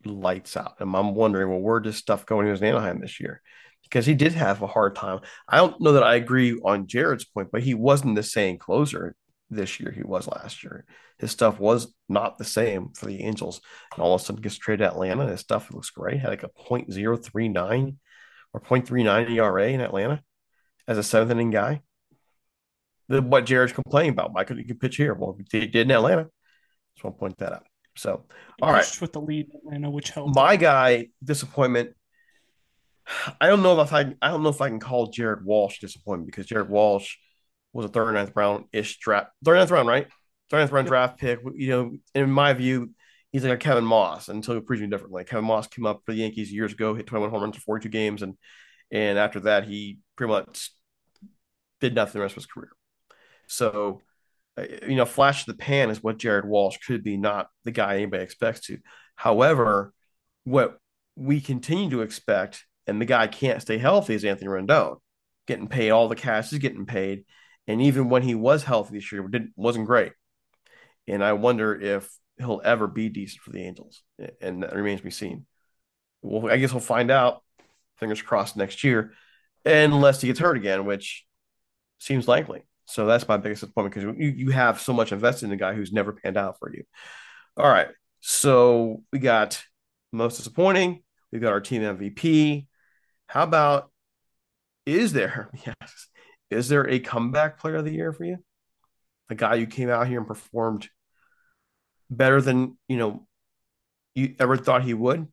lights 0.05 0.57
out. 0.57 0.77
And 0.81 0.95
I'm 0.95 1.15
wondering, 1.15 1.51
well, 1.51 1.61
where 1.61 1.81
does 1.81 1.97
stuff 1.97 2.27
go 2.27 2.37
when 2.37 2.47
he 2.47 2.53
was 2.53 2.63
in 2.63 2.69
Anaheim 2.69 3.01
this 3.01 3.21
year? 3.21 3.43
Because 3.83 4.07
he 4.07 4.15
did 4.15 4.33
have 4.35 4.63
a 4.63 4.67
hard 4.67 4.95
time. 4.95 5.21
I 5.49 5.57
don't 5.57 5.81
know 5.81 5.93
that 5.93 6.03
I 6.03 6.15
agree 6.15 6.59
on 6.65 6.87
Jared's 6.87 7.25
point, 7.25 7.51
but 7.51 7.63
he 7.63 7.75
wasn't 7.75 8.15
the 8.15 8.23
same 8.23 8.59
closer 8.59 9.17
this 9.51 9.81
year 9.81 9.91
he 9.91 10.03
was 10.03 10.29
last 10.29 10.63
year. 10.63 10.85
His 11.19 11.33
stuff 11.33 11.59
was 11.59 11.93
not 12.09 12.39
the 12.39 12.45
same 12.45 12.91
for 12.95 13.07
the 13.07 13.23
Angels. 13.23 13.61
And 13.95 14.03
all 14.03 14.15
of 14.15 14.21
a 14.21 14.25
sudden 14.25 14.43
gets 14.43 14.57
traded 14.57 14.85
to 14.85 14.93
Atlanta. 14.93 15.27
His 15.27 15.41
stuff 15.41 15.71
looks 15.73 15.91
great. 15.91 16.21
Had 16.21 16.31
like 16.31 16.45
a 16.45 16.51
0.039 16.69 17.97
or 18.53 18.61
0.39 18.61 19.31
ERA 19.31 19.69
in 19.69 19.81
Atlanta 19.81 20.23
as 20.87 20.99
a 20.99 21.03
seventh 21.03 21.33
inning 21.33 21.51
guy. 21.51 21.83
The, 23.09 23.21
what 23.21 23.45
Jared's 23.45 23.73
complaining 23.73 24.13
about. 24.13 24.33
Why 24.33 24.45
couldn't 24.45 24.65
he 24.65 24.73
pitch 24.73 24.97
here? 24.97 25.15
Well, 25.15 25.37
he 25.51 25.67
did 25.67 25.75
in 25.75 25.91
Atlanta. 25.91 26.29
Just 26.95 27.05
want 27.05 27.17
to 27.17 27.21
point 27.21 27.39
that 27.39 27.53
out. 27.53 27.67
So, 27.97 28.25
all 28.63 28.73
right, 28.73 28.99
with 29.01 29.13
the 29.13 29.21
lead 29.21 29.49
Atlanta, 29.55 29.91
which 29.91 30.11
helped. 30.11 30.35
My 30.35 30.57
guy 30.57 31.09
disappointment. 31.23 31.91
I 33.41 33.49
don't 33.49 33.63
know 33.63 33.81
if 33.81 33.93
I 33.93 34.15
I 34.23 34.29
don't 34.29 34.43
know 34.43 34.49
if 34.51 34.61
I 34.61 34.69
can 34.69 34.81
call 34.81 35.09
Jared 35.09 35.45
Walsh 35.45 35.81
disappointment 35.81 36.27
because 36.27 36.47
Jared 36.47 36.71
Walsh 36.71 37.17
was 37.73 37.87
a 37.87 37.89
third 37.89 38.13
ninth 38.13 38.33
round 38.35 38.67
ish 38.73 38.99
draft, 38.99 39.31
third 39.45 39.57
ninth 39.57 39.71
round, 39.71 39.89
right? 39.89 40.07
Third 40.49 40.59
ninth 40.61 40.73
round 40.73 40.87
draft 40.87 41.19
pick. 41.19 41.41
You 41.55 41.71
know, 41.71 41.99
in 42.15 42.31
my 42.31 42.53
view, 42.53 42.91
he's 43.33 43.45
like 43.45 43.53
a 43.53 43.57
Kevin 43.57 43.85
Maas 43.85 44.29
until 44.29 44.55
you 44.55 44.61
prove 44.61 44.81
me 44.81 44.87
differently. 44.87 45.25
Kevin 45.25 45.45
Maas 45.45 45.67
came 45.67 45.87
up 45.87 46.03
for 46.05 46.13
the 46.13 46.19
Yankees 46.19 46.53
years 46.53 46.73
ago, 46.73 46.95
hit 46.95 47.07
21 47.07 47.31
home 47.31 47.43
runs 47.43 47.57
in 47.57 47.61
42 47.61 47.89
games, 47.89 48.23
and 48.23 48.35
and 48.91 49.19
after 49.19 49.41
that, 49.41 49.65
he 49.65 49.99
pretty 50.17 50.33
much 50.33 50.71
did 51.81 51.95
nothing 51.95 52.19
the 52.19 52.23
rest 52.23 52.33
of 52.33 52.43
his 52.43 52.47
career. 52.47 52.71
So 53.47 54.03
Uh, 54.57 54.65
you 54.87 54.97
know, 54.97 55.05
flash 55.05 55.43
of 55.43 55.47
the 55.47 55.63
pan 55.63 55.91
is 55.91 56.03
what 56.03 56.19
Jared 56.19 56.45
Walsh 56.45 56.79
could 56.79 57.03
be, 57.03 57.17
not 57.17 57.49
the 57.65 57.71
guy 57.71 57.97
anybody 57.97 58.23
expects 58.23 58.61
to. 58.67 58.79
However, 59.17 59.93
what 60.45 60.79
we 61.17 61.41
continue 61.41 61.91
to 61.91 62.03
expect, 62.03 62.65
and 62.87 63.01
the 63.01 63.07
guy 63.07 63.27
can't 63.27 63.63
stay 63.63 63.79
healthy, 63.79 64.15
is 64.15 64.25
Anthony 64.25 64.49
Rendon 64.49 64.97
getting 65.47 65.69
paid. 65.69 65.91
All 65.91 66.09
the 66.09 66.17
cash 66.17 66.53
is 66.53 66.59
getting 66.59 66.87
paid, 66.87 67.25
and 67.67 67.83
even 67.83 68.09
when 68.09 68.23
he 68.23 68.35
was 68.35 68.65
healthy 68.65 68.97
this 68.97 69.13
year, 69.13 69.27
didn't 69.29 69.53
wasn't 69.57 69.87
great. 69.87 70.13
And 71.07 71.23
I 71.25 71.35
wonder 71.35 71.79
if 71.79 72.11
he'll 72.39 72.63
ever 72.65 72.87
be 72.87 73.09
decent 73.09 73.43
for 73.43 73.51
the 73.51 73.63
Angels, 73.63 74.03
and 74.41 74.63
that 74.63 74.75
remains 74.75 75.01
to 75.01 75.05
be 75.05 75.11
seen. 75.11 75.47
Well, 76.23 76.53
I 76.53 76.57
guess 76.57 76.73
we'll 76.73 76.81
find 76.81 77.11
out. 77.11 77.43
Fingers 77.97 78.23
crossed 78.23 78.57
next 78.57 78.83
year, 78.83 79.13
unless 79.65 80.23
he 80.23 80.29
gets 80.29 80.41
hurt 80.41 80.57
again, 80.57 80.87
which 80.87 81.27
seems 81.99 82.27
likely. 82.27 82.63
So 82.91 83.07
that's 83.07 83.29
my 83.29 83.37
biggest 83.37 83.61
disappointment 83.61 83.95
because 83.95 84.19
you, 84.19 84.31
you 84.47 84.51
have 84.51 84.81
so 84.81 84.93
much 84.93 85.13
invested 85.13 85.47
in 85.47 85.53
a 85.53 85.57
guy 85.57 85.75
who's 85.75 85.93
never 85.93 86.13
panned 86.13 86.37
out 86.37 86.59
for 86.59 86.75
you. 86.75 86.85
All 87.57 87.69
right. 87.69 87.89
So 88.21 89.03
we 89.13 89.19
got 89.19 89.63
most 90.13 90.37
disappointing. 90.37 91.03
We've 91.33 91.41
got 91.41 91.53
our 91.53 91.61
team 91.61 91.83
MVP. 91.83 92.67
How 93.29 93.45
about 93.45 93.91
is 94.87 95.13
there 95.13 95.51
yes 95.67 96.09
is 96.51 96.69
there 96.69 96.89
a 96.89 96.99
comeback 96.99 97.59
player 97.59 97.77
of 97.77 97.85
the 97.85 97.93
year 97.93 98.13
for 98.13 98.25
you? 98.25 98.39
A 99.31 99.35
guy 99.35 99.59
who 99.59 99.67
came 99.67 99.89
out 99.89 100.09
here 100.09 100.19
and 100.19 100.27
performed 100.27 100.89
better 102.11 102.41
than 102.41 102.77
you 102.89 102.97
know 102.97 103.27
you 104.15 104.35
ever 104.41 104.57
thought 104.57 104.83
he 104.83 104.93
would? 104.93 105.29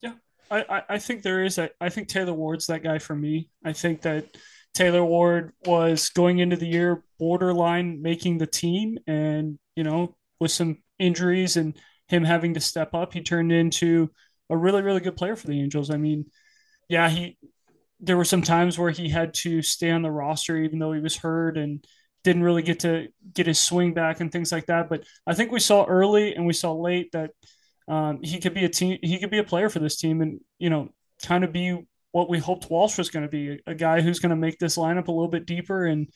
Yeah, 0.00 0.14
I 0.50 0.82
I 0.88 0.98
think 0.98 1.22
there 1.22 1.42
is. 1.42 1.58
A, 1.58 1.70
I 1.80 1.88
think 1.88 2.06
Taylor 2.06 2.32
Ward's 2.32 2.68
that 2.68 2.84
guy 2.84 3.00
for 3.00 3.16
me. 3.16 3.50
I 3.64 3.72
think 3.72 4.02
that 4.02 4.26
Taylor 4.74 5.04
Ward 5.04 5.52
was 5.66 6.10
going 6.10 6.38
into 6.38 6.56
the 6.56 6.66
year 6.66 7.02
borderline 7.18 8.02
making 8.02 8.38
the 8.38 8.46
team, 8.46 8.98
and 9.06 9.58
you 9.76 9.84
know, 9.84 10.16
with 10.38 10.50
some 10.50 10.78
injuries 10.98 11.56
and 11.56 11.76
him 12.08 12.24
having 12.24 12.54
to 12.54 12.60
step 12.60 12.94
up, 12.94 13.12
he 13.12 13.22
turned 13.22 13.52
into 13.52 14.10
a 14.48 14.56
really, 14.56 14.82
really 14.82 15.00
good 15.00 15.16
player 15.16 15.36
for 15.36 15.46
the 15.46 15.60
Angels. 15.60 15.90
I 15.90 15.96
mean, 15.96 16.26
yeah, 16.88 17.08
he 17.08 17.38
there 18.00 18.16
were 18.16 18.24
some 18.24 18.42
times 18.42 18.78
where 18.78 18.90
he 18.90 19.08
had 19.08 19.34
to 19.34 19.62
stay 19.62 19.90
on 19.90 20.02
the 20.02 20.10
roster 20.10 20.56
even 20.56 20.78
though 20.78 20.92
he 20.92 21.00
was 21.00 21.16
hurt 21.16 21.58
and 21.58 21.84
didn't 22.24 22.42
really 22.42 22.62
get 22.62 22.80
to 22.80 23.08
get 23.34 23.46
his 23.46 23.58
swing 23.58 23.94
back 23.94 24.20
and 24.20 24.30
things 24.32 24.52
like 24.52 24.66
that. 24.66 24.88
But 24.88 25.04
I 25.26 25.34
think 25.34 25.52
we 25.52 25.60
saw 25.60 25.84
early 25.84 26.34
and 26.34 26.46
we 26.46 26.52
saw 26.52 26.72
late 26.72 27.12
that 27.12 27.30
um, 27.88 28.20
he 28.22 28.38
could 28.40 28.54
be 28.54 28.64
a 28.64 28.68
team, 28.68 28.98
he 29.02 29.18
could 29.18 29.30
be 29.30 29.38
a 29.38 29.44
player 29.44 29.68
for 29.68 29.78
this 29.78 29.96
team, 29.96 30.20
and 30.20 30.40
you 30.58 30.70
know, 30.70 30.90
kind 31.22 31.44
of 31.44 31.52
be 31.52 31.82
what 32.12 32.28
we 32.28 32.38
hoped 32.38 32.70
Walsh 32.70 32.98
was 32.98 33.10
going 33.10 33.24
to 33.24 33.30
be 33.30 33.60
a 33.66 33.74
guy 33.74 34.00
who's 34.00 34.18
going 34.18 34.30
to 34.30 34.36
make 34.36 34.58
this 34.58 34.76
lineup 34.76 35.08
a 35.08 35.12
little 35.12 35.28
bit 35.28 35.46
deeper 35.46 35.86
and 35.86 36.08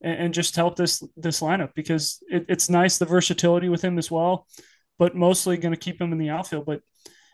and 0.00 0.32
just 0.32 0.54
help 0.54 0.76
this 0.76 1.02
this 1.16 1.40
lineup 1.40 1.70
because 1.74 2.22
it, 2.28 2.46
it's 2.48 2.70
nice 2.70 2.98
the 2.98 3.04
versatility 3.04 3.68
with 3.68 3.82
him 3.82 3.98
as 3.98 4.10
well, 4.10 4.46
but 4.98 5.16
mostly 5.16 5.56
going 5.56 5.74
to 5.74 5.80
keep 5.80 6.00
him 6.00 6.12
in 6.12 6.18
the 6.18 6.30
outfield. 6.30 6.66
But 6.66 6.82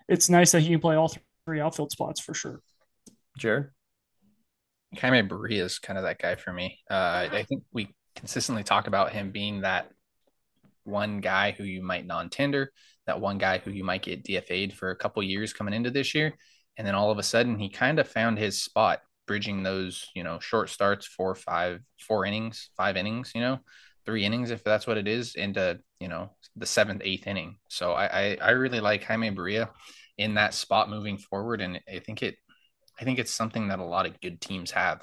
it's 0.08 0.30
nice 0.30 0.52
that 0.52 0.60
he 0.60 0.70
can 0.70 0.80
play 0.80 0.96
all 0.96 1.12
three 1.44 1.60
outfield 1.60 1.90
spots 1.90 2.20
for 2.20 2.32
sure. 2.32 2.60
Jared, 3.36 3.68
Jaime 4.96 5.28
Barria 5.28 5.62
is 5.62 5.78
kind 5.78 5.98
of 5.98 6.04
that 6.04 6.18
guy 6.18 6.36
for 6.36 6.52
me. 6.52 6.78
Uh, 6.90 7.28
I 7.30 7.44
think 7.46 7.64
we 7.72 7.94
consistently 8.16 8.62
talk 8.62 8.86
about 8.86 9.12
him 9.12 9.30
being 9.30 9.60
that 9.60 9.90
one 10.84 11.20
guy 11.20 11.50
who 11.50 11.64
you 11.64 11.82
might 11.82 12.06
non-tender, 12.06 12.70
that 13.06 13.20
one 13.20 13.36
guy 13.36 13.58
who 13.58 13.72
you 13.72 13.84
might 13.84 14.02
get 14.02 14.24
DFA'd 14.24 14.72
for 14.72 14.90
a 14.90 14.96
couple 14.96 15.22
years 15.22 15.52
coming 15.52 15.74
into 15.74 15.90
this 15.90 16.14
year 16.14 16.34
and 16.76 16.86
then 16.86 16.94
all 16.94 17.10
of 17.10 17.18
a 17.18 17.22
sudden 17.22 17.58
he 17.58 17.68
kind 17.68 17.98
of 17.98 18.08
found 18.08 18.38
his 18.38 18.62
spot 18.62 19.00
bridging 19.26 19.62
those 19.62 20.08
you 20.14 20.22
know 20.22 20.38
short 20.38 20.68
starts 20.68 21.06
four 21.06 21.34
five 21.34 21.80
four 22.00 22.26
innings 22.26 22.70
five 22.76 22.96
innings 22.96 23.32
you 23.34 23.40
know 23.40 23.58
three 24.04 24.24
innings 24.24 24.50
if 24.50 24.62
that's 24.62 24.86
what 24.86 24.98
it 24.98 25.08
is 25.08 25.34
into 25.34 25.78
you 25.98 26.08
know 26.08 26.30
the 26.56 26.66
seventh 26.66 27.02
eighth 27.04 27.26
inning. 27.26 27.56
So 27.68 27.92
i 27.92 28.06
i, 28.06 28.38
I 28.40 28.50
really 28.50 28.80
like 28.80 29.02
jaime 29.02 29.30
barria 29.30 29.70
in 30.18 30.34
that 30.34 30.54
spot 30.54 30.90
moving 30.90 31.18
forward 31.18 31.60
and 31.60 31.80
i 31.92 31.98
think 31.98 32.22
it 32.22 32.36
i 33.00 33.04
think 33.04 33.18
it's 33.18 33.32
something 33.32 33.68
that 33.68 33.80
a 33.80 33.84
lot 33.84 34.06
of 34.06 34.20
good 34.20 34.40
teams 34.40 34.70
have. 34.70 35.02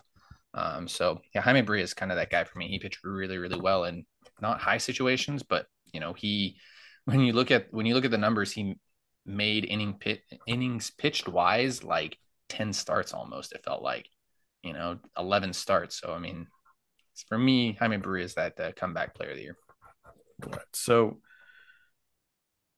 Um 0.53 0.87
so 0.87 1.21
yeah 1.33 1.41
jaime 1.41 1.63
barria 1.63 1.83
is 1.83 1.93
kind 1.93 2.11
of 2.11 2.17
that 2.17 2.29
guy 2.29 2.43
for 2.43 2.57
me. 2.59 2.67
He 2.67 2.79
pitched 2.79 3.03
really 3.03 3.37
really 3.37 3.59
well 3.59 3.85
in 3.85 4.05
not 4.41 4.59
high 4.59 4.77
situations 4.77 5.43
but 5.43 5.65
you 5.93 5.99
know 5.99 6.13
he 6.13 6.57
when 7.05 7.21
you 7.21 7.33
look 7.33 7.51
at 7.51 7.67
when 7.71 7.85
you 7.85 7.95
look 7.95 8.05
at 8.05 8.11
the 8.11 8.17
numbers 8.17 8.51
he 8.51 8.75
made 9.25 9.65
inning 9.65 9.93
pit 9.93 10.21
innings 10.47 10.89
pitched 10.91 11.27
wise 11.27 11.83
like 11.83 12.17
10 12.49 12.73
starts 12.73 13.13
almost 13.13 13.53
it 13.53 13.63
felt 13.63 13.81
like 13.81 14.07
you 14.63 14.73
know 14.73 14.97
11 15.17 15.53
starts. 15.53 15.99
So 15.99 16.13
i 16.13 16.19
mean 16.19 16.47
for 17.27 17.37
me 17.37 17.73
jaime 17.73 17.97
barria 17.97 18.23
is 18.23 18.35
that 18.35 18.59
uh, 18.59 18.71
comeback 18.75 19.15
player 19.15 19.31
of 19.31 19.37
the 19.37 19.43
year. 19.43 19.57
Right. 20.45 20.59
so 20.73 21.19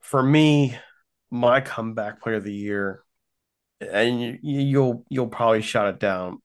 for 0.01 0.21
me 0.21 0.77
my 1.31 1.61
comeback 1.61 2.21
player 2.21 2.35
of 2.35 2.43
the 2.43 2.53
year 2.53 3.03
and 3.79 4.21
you, 4.21 4.37
you'll 4.41 5.05
you'll 5.09 5.27
probably 5.27 5.61
shut 5.61 5.87
it 5.87 5.99
down 5.99 6.39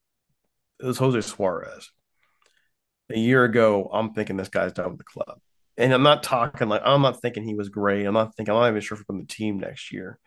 it 0.81 0.87
was 0.87 0.99
jose 0.99 1.21
suarez. 1.23 1.91
A 3.11 3.19
year 3.19 3.45
ago 3.45 3.91
i'm 3.93 4.13
thinking 4.13 4.37
this 4.37 4.49
guy's 4.49 4.73
done 4.73 4.91
with 4.91 4.99
the 4.99 5.05
club 5.05 5.41
and 5.79 5.95
I'm 5.95 6.03
not 6.03 6.23
talking 6.23 6.69
like 6.69 6.83
I'm 6.85 7.03
not 7.03 7.23
thinking 7.23 7.45
he 7.45 7.55
was 7.55 7.69
great. 7.69 8.05
I'm 8.05 8.15
not 8.15 8.35
thinking 8.35 8.55
I'm 8.55 8.61
not 8.61 8.69
even 8.69 8.81
sure 8.81 8.97
if 8.97 9.01
he's 9.01 9.07
on 9.09 9.19
the 9.19 9.27
team 9.27 9.59
next 9.59 9.93
year, 9.93 10.19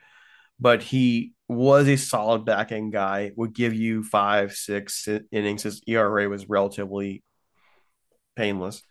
but 0.60 0.81
he 0.81 1.34
was 1.48 1.88
a 1.88 1.98
solid 1.98 2.46
back 2.46 2.72
end 2.72 2.93
guy. 2.93 3.31
Would 3.36 3.53
give 3.53 3.74
you 3.74 4.03
five, 4.03 4.53
six 4.53 5.08
innings. 5.31 5.63
His 5.63 5.81
ERA 5.88 6.29
was 6.29 6.48
relatively 6.50 7.24
painless. 8.36 8.81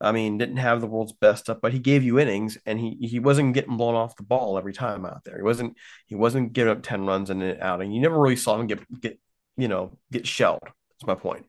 I 0.00 0.12
mean, 0.12 0.38
didn't 0.38 0.58
have 0.58 0.80
the 0.80 0.86
world's 0.86 1.12
best 1.12 1.44
stuff, 1.44 1.58
but 1.62 1.72
he 1.72 1.78
gave 1.78 2.04
you 2.04 2.18
innings, 2.18 2.58
and 2.66 2.78
he 2.78 2.96
he 3.00 3.18
wasn't 3.18 3.54
getting 3.54 3.76
blown 3.76 3.94
off 3.94 4.16
the 4.16 4.22
ball 4.22 4.56
every 4.58 4.72
time 4.72 5.04
out 5.04 5.24
there. 5.24 5.36
He 5.36 5.42
wasn't 5.42 5.76
he 6.06 6.14
wasn't 6.14 6.52
giving 6.52 6.72
up 6.72 6.82
ten 6.82 7.06
runs 7.06 7.30
in 7.30 7.42
an 7.42 7.58
outing. 7.60 7.92
You 7.92 8.00
never 8.00 8.18
really 8.18 8.36
saw 8.36 8.58
him 8.58 8.66
get 8.66 9.00
get 9.00 9.18
you 9.56 9.68
know 9.68 9.98
get 10.12 10.26
shelled. 10.26 10.62
That's 11.06 11.24
my. 11.24 11.40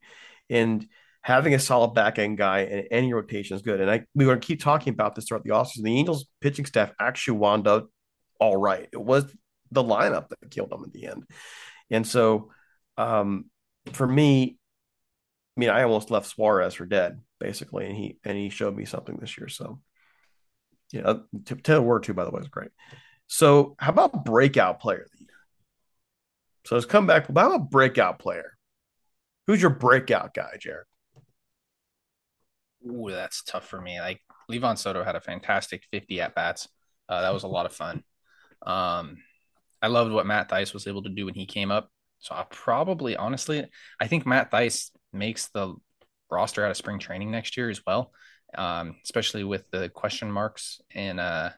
And 0.50 0.88
having 1.26 1.56
a 1.56 1.60
solid 1.60 1.96
back 1.96 2.20
end 2.20 2.38
guy 2.38 2.60
in 2.60 2.86
any 2.92 3.12
rotation 3.12 3.56
is 3.56 3.64
good. 3.64 3.82
And 3.82 3.90
I 3.90 4.06
we 4.14 4.26
are 4.26 4.28
going 4.28 4.40
to 4.40 4.46
keep 4.46 4.62
talking 4.62 4.94
about 4.94 5.16
this 5.16 5.26
throughout 5.26 5.44
the 5.44 5.50
offseason. 5.50 5.82
The 5.82 5.98
Angels 5.98 6.28
pitching 6.40 6.68
staff 6.68 6.92
actually 7.00 7.40
wound 7.40 7.68
up 7.68 7.90
all 8.40 8.56
right. 8.56 8.88
It 8.92 9.02
was 9.02 9.26
the 9.72 9.84
lineup 9.84 10.30
that 10.30 10.52
killed 10.52 10.70
them 10.70 10.84
at 10.86 10.94
the 10.94 11.08
end. 11.08 11.24
And 11.90 12.06
so 12.06 12.52
um, 12.96 13.46
for 13.92 14.06
me, 14.06 14.60
I 15.58 15.60
mean, 15.60 15.70
I 15.72 15.82
almost 15.82 16.12
left 16.12 16.28
Suarez 16.28 16.76
for 16.76 16.86
dead, 16.86 17.20
basically, 17.40 17.88
and 17.88 17.96
he 17.96 18.20
and 18.24 18.38
he 18.38 18.50
showed 18.50 18.78
me 18.78 18.86
something 18.86 19.18
this 19.20 19.36
year. 19.36 19.48
So, 19.48 19.82
yeah, 20.92 21.16
Taylor 21.64 21.82
Ward 21.82 22.04
too, 22.04 22.14
by 22.14 22.26
the 22.26 22.30
way, 22.30 22.42
is 22.42 22.50
great. 22.50 22.70
So, 23.26 23.76
how 23.80 23.90
about 23.90 24.26
breakout 24.26 24.80
player 24.80 25.02
of 25.02 25.12
the 25.12 25.22
year? 25.22 25.30
So 26.68 26.76
let's 26.76 26.86
come 26.86 27.08
back. 27.08 27.26
How 27.26 27.32
about 27.32 27.72
breakout 27.72 28.20
player? 28.20 28.52
Who's 29.48 29.62
your 29.62 29.72
breakout 29.72 30.36
guy, 30.36 30.58
Jared? 30.60 30.86
Ooh, 32.86 33.10
that's 33.10 33.44
tough 33.44 33.68
for 33.68 33.82
me. 33.82 34.00
Like 34.00 34.22
Livan 34.50 34.78
Soto 34.78 35.04
had 35.04 35.16
a 35.16 35.22
fantastic 35.22 35.84
50 35.92 36.22
at 36.22 36.36
bats. 36.36 36.68
Uh, 37.10 37.22
that 37.22 37.34
was 37.34 37.44
a 37.44 37.48
lot 37.48 37.66
of 37.66 37.74
fun. 37.74 38.04
Um, 38.66 39.18
I 39.80 39.88
loved 39.88 40.12
what 40.12 40.26
Matt 40.26 40.50
Thaiss 40.50 40.74
was 40.74 40.88
able 40.88 41.04
to 41.04 41.10
do 41.10 41.26
when 41.26 41.36
he 41.36 41.46
came 41.46 41.70
up. 41.70 41.92
So 42.18 42.34
I 42.34 42.46
probably, 42.50 43.16
honestly, 43.16 43.64
I 44.00 44.08
think 44.08 44.26
Matt 44.26 44.50
Thaiss 44.50 44.90
makes 45.14 45.50
the 45.50 45.76
roster 46.32 46.66
out 46.66 46.72
of 46.72 46.78
spring 46.78 46.98
training 46.98 47.30
next 47.30 47.58
year 47.58 47.70
as 47.70 47.82
well, 47.86 48.12
um, 48.58 48.96
especially 49.04 49.44
with 49.44 49.70
the 49.70 49.90
question 49.90 50.32
marks 50.32 50.82
and 50.96 51.20
uh, 51.20 51.52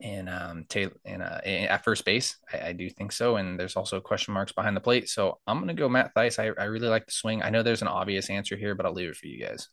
in 0.00 0.28
um 0.28 0.66
Taylor 0.68 0.92
in, 1.04 1.22
uh, 1.22 1.40
at 1.44 1.84
first 1.84 2.04
base. 2.04 2.36
I, 2.52 2.68
I, 2.68 2.72
do 2.72 2.90
think 2.90 3.12
so, 3.12 3.36
and 3.36 3.58
there's 3.58 3.76
also 3.76 4.00
question 4.00 4.34
marks 4.34 4.52
behind 4.52 4.76
the 4.76 4.80
plate. 4.80 5.08
So 5.08 5.38
I'm 5.46 5.60
gonna 5.60 5.74
go 5.74 5.88
Matt 5.88 6.14
Thaiss. 6.14 6.38
I, 6.38 6.60
I 6.60 6.66
really 6.66 6.88
like 6.88 7.06
the 7.06 7.12
swing. 7.12 7.42
I 7.42 7.50
know 7.50 7.62
there's 7.62 7.82
an 7.82 7.88
obvious 7.88 8.28
answer 8.28 8.56
here, 8.56 8.74
but 8.74 8.84
I'll 8.84 8.92
leave 8.92 9.08
it 9.08 9.16
for 9.16 9.28
you 9.28 9.42
guys. 9.42 9.68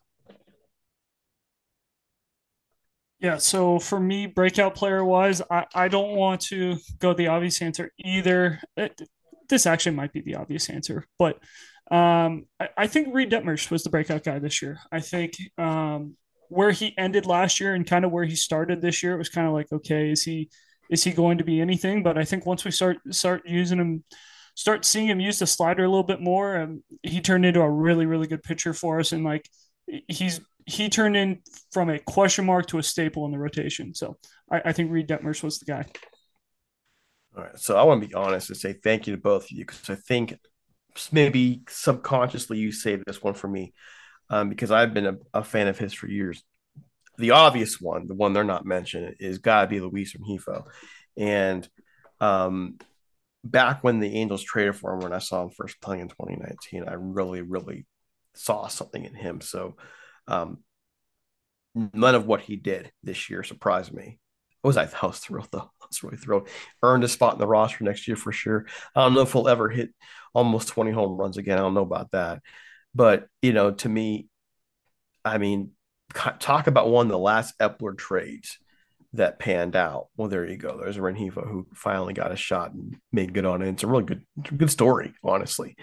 Yeah, 3.19 3.37
so 3.37 3.79
for 3.79 3.99
me, 3.99 4.27
breakout 4.27 4.75
player 4.75 5.03
wise, 5.03 5.41
I, 5.51 5.65
I 5.75 5.87
don't 5.89 6.15
want 6.15 6.41
to 6.41 6.77
go 6.99 7.13
the 7.13 7.27
obvious 7.27 7.61
answer 7.61 7.91
either. 7.99 8.61
It, 8.77 9.01
this 9.49 9.65
actually 9.65 9.95
might 9.95 10.13
be 10.13 10.21
the 10.21 10.35
obvious 10.35 10.69
answer, 10.69 11.05
but 11.17 11.35
um, 11.91 12.45
I, 12.59 12.69
I, 12.77 12.87
think 12.87 13.13
Reid 13.13 13.31
Detmers 13.31 13.71
was 13.71 13.83
the 13.83 13.89
breakout 13.89 14.23
guy 14.23 14.39
this 14.39 14.61
year. 14.61 14.79
I 14.91 14.99
think 14.99 15.33
um, 15.57 16.15
where 16.47 16.71
he 16.71 16.95
ended 16.97 17.25
last 17.25 17.59
year 17.59 17.73
and 17.73 17.85
kind 17.85 18.05
of 18.05 18.11
where 18.11 18.25
he 18.25 18.35
started 18.35 18.79
this 18.81 19.01
year, 19.01 19.15
it 19.15 19.17
was 19.17 19.29
kind 19.29 19.47
of 19.47 19.53
like, 19.53 19.71
okay, 19.71 20.11
is 20.11 20.23
he 20.23 20.49
is 20.91 21.03
he 21.03 21.11
going 21.11 21.39
to 21.39 21.43
be 21.43 21.59
anything? 21.59 22.03
But 22.03 22.17
I 22.17 22.25
think 22.25 22.45
once 22.45 22.63
we 22.63 22.71
start 22.71 22.97
start 23.11 23.41
using 23.45 23.79
him, 23.79 24.03
start 24.55 24.85
seeing 24.85 25.07
him 25.07 25.19
use 25.19 25.39
the 25.39 25.47
slider 25.47 25.83
a 25.83 25.89
little 25.89 26.03
bit 26.03 26.21
more, 26.21 26.57
um, 26.57 26.83
he 27.01 27.21
turned 27.21 27.45
into 27.45 27.61
a 27.61 27.69
really 27.69 28.05
really 28.05 28.27
good 28.27 28.43
pitcher 28.43 28.73
for 28.73 28.99
us, 28.99 29.11
and 29.11 29.23
like 29.23 29.49
he's 30.07 30.41
he 30.65 30.89
turned 30.89 31.15
in 31.15 31.39
from 31.71 31.89
a 31.89 31.99
question 31.99 32.45
mark 32.45 32.67
to 32.67 32.77
a 32.77 32.83
staple 32.83 33.25
in 33.25 33.31
the 33.31 33.39
rotation. 33.39 33.93
So 33.93 34.17
I, 34.51 34.61
I 34.65 34.71
think 34.73 34.91
Reid 34.91 35.07
Detmers 35.07 35.43
was 35.43 35.59
the 35.59 35.65
guy. 35.65 35.85
All 37.35 37.43
right. 37.43 37.57
So 37.57 37.77
I 37.77 37.83
want 37.83 38.01
to 38.01 38.07
be 38.07 38.13
honest 38.13 38.49
and 38.49 38.57
say 38.57 38.73
thank 38.73 39.07
you 39.07 39.15
to 39.15 39.21
both 39.21 39.45
of 39.45 39.51
you 39.51 39.65
because 39.65 39.89
I 39.89 39.95
think 39.95 40.37
maybe 41.11 41.61
subconsciously 41.69 42.57
you 42.57 42.71
saved 42.71 43.03
this 43.05 43.21
one 43.21 43.33
for 43.33 43.47
me 43.47 43.73
um, 44.29 44.49
because 44.49 44.71
I've 44.71 44.93
been 44.93 45.05
a, 45.05 45.17
a, 45.33 45.43
fan 45.43 45.67
of 45.67 45.77
his 45.77 45.93
for 45.93 46.07
years. 46.07 46.43
The 47.17 47.31
obvious 47.31 47.79
one, 47.79 48.07
the 48.07 48.15
one 48.15 48.33
they're 48.33 48.43
not 48.43 48.65
mentioning, 48.65 49.15
is 49.19 49.39
got 49.39 49.61
to 49.61 49.67
be 49.67 49.79
Luis 49.79 50.15
Rengifo. 50.15 50.65
And 51.17 51.67
um, 52.19 52.77
back 53.43 53.83
when 53.83 53.99
the 53.99 54.15
Angels 54.15 54.43
traded 54.43 54.75
for 54.75 54.93
him, 54.93 54.99
when 55.01 55.13
I 55.13 55.19
saw 55.19 55.43
him 55.43 55.49
first 55.49 55.81
playing 55.81 56.01
in 56.01 56.09
2019, 56.09 56.87
I 56.87 56.93
really, 56.93 57.41
really 57.41 57.85
saw 58.35 58.67
something 58.67 59.03
in 59.03 59.15
him. 59.15 59.41
So 59.41 59.75
um, 60.29 60.59
none 61.75 62.15
of 62.15 62.25
what 62.25 62.41
he 62.41 62.55
did 62.55 62.91
this 63.03 63.29
year 63.29 63.43
surprised 63.43 63.93
me. 63.93 64.19
What 64.61 64.69
was 64.69 64.77
I? 64.77 64.89
I 65.01 65.07
was 65.07 65.19
thrilled 65.19 65.49
though. 65.51 65.59
I 65.81 65.85
was 65.89 66.03
really 66.03 66.17
thrilled. 66.17 66.49
Earned 66.83 67.03
a 67.03 67.07
spot 67.07 67.33
in 67.33 67.39
the 67.39 67.47
roster 67.47 67.83
next 67.83 68.07
year 68.07 68.17
for 68.17 68.31
sure. 68.31 68.65
I 68.95 69.01
don't 69.01 69.13
know 69.13 69.21
if 69.21 69.33
he'll 69.33 69.47
ever 69.47 69.69
hit 69.69 69.89
almost 70.33 70.69
20 70.69 70.91
home 70.91 71.17
runs 71.17 71.37
again. 71.37 71.57
I 71.57 71.61
don't 71.61 71.73
know 71.73 71.81
about 71.81 72.11
that. 72.11 72.41
But, 72.93 73.27
you 73.41 73.53
know, 73.53 73.71
to 73.71 73.89
me, 73.89 74.27
I 75.23 75.37
mean, 75.37 75.71
talk 76.13 76.67
about 76.67 76.89
one 76.89 77.05
of 77.05 77.11
the 77.11 77.19
last 77.19 77.57
Eppler 77.59 77.97
trades 77.97 78.57
that 79.13 79.39
panned 79.39 79.75
out. 79.75 80.07
Well, 80.17 80.27
there 80.27 80.47
you 80.47 80.57
go. 80.57 80.77
There's 80.77 80.97
Rengifo 80.97 81.47
who 81.47 81.67
finally 81.73 82.13
got 82.13 82.31
a 82.31 82.35
shot 82.35 82.73
and 82.73 82.97
made 83.11 83.33
good 83.33 83.45
on 83.45 83.61
it. 83.61 83.69
It's 83.69 83.83
a 83.83 83.87
really 83.87 84.03
good, 84.03 84.23
good 84.55 84.71
story, 84.71 85.13
honestly, 85.23 85.75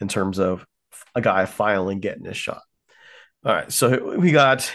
in 0.00 0.08
terms 0.08 0.38
of 0.38 0.64
a 1.14 1.20
guy 1.20 1.44
finally 1.46 1.96
getting 1.96 2.24
his 2.24 2.36
shot. 2.36 2.62
All 3.42 3.54
right, 3.54 3.72
so 3.72 4.18
we 4.18 4.32
got. 4.32 4.70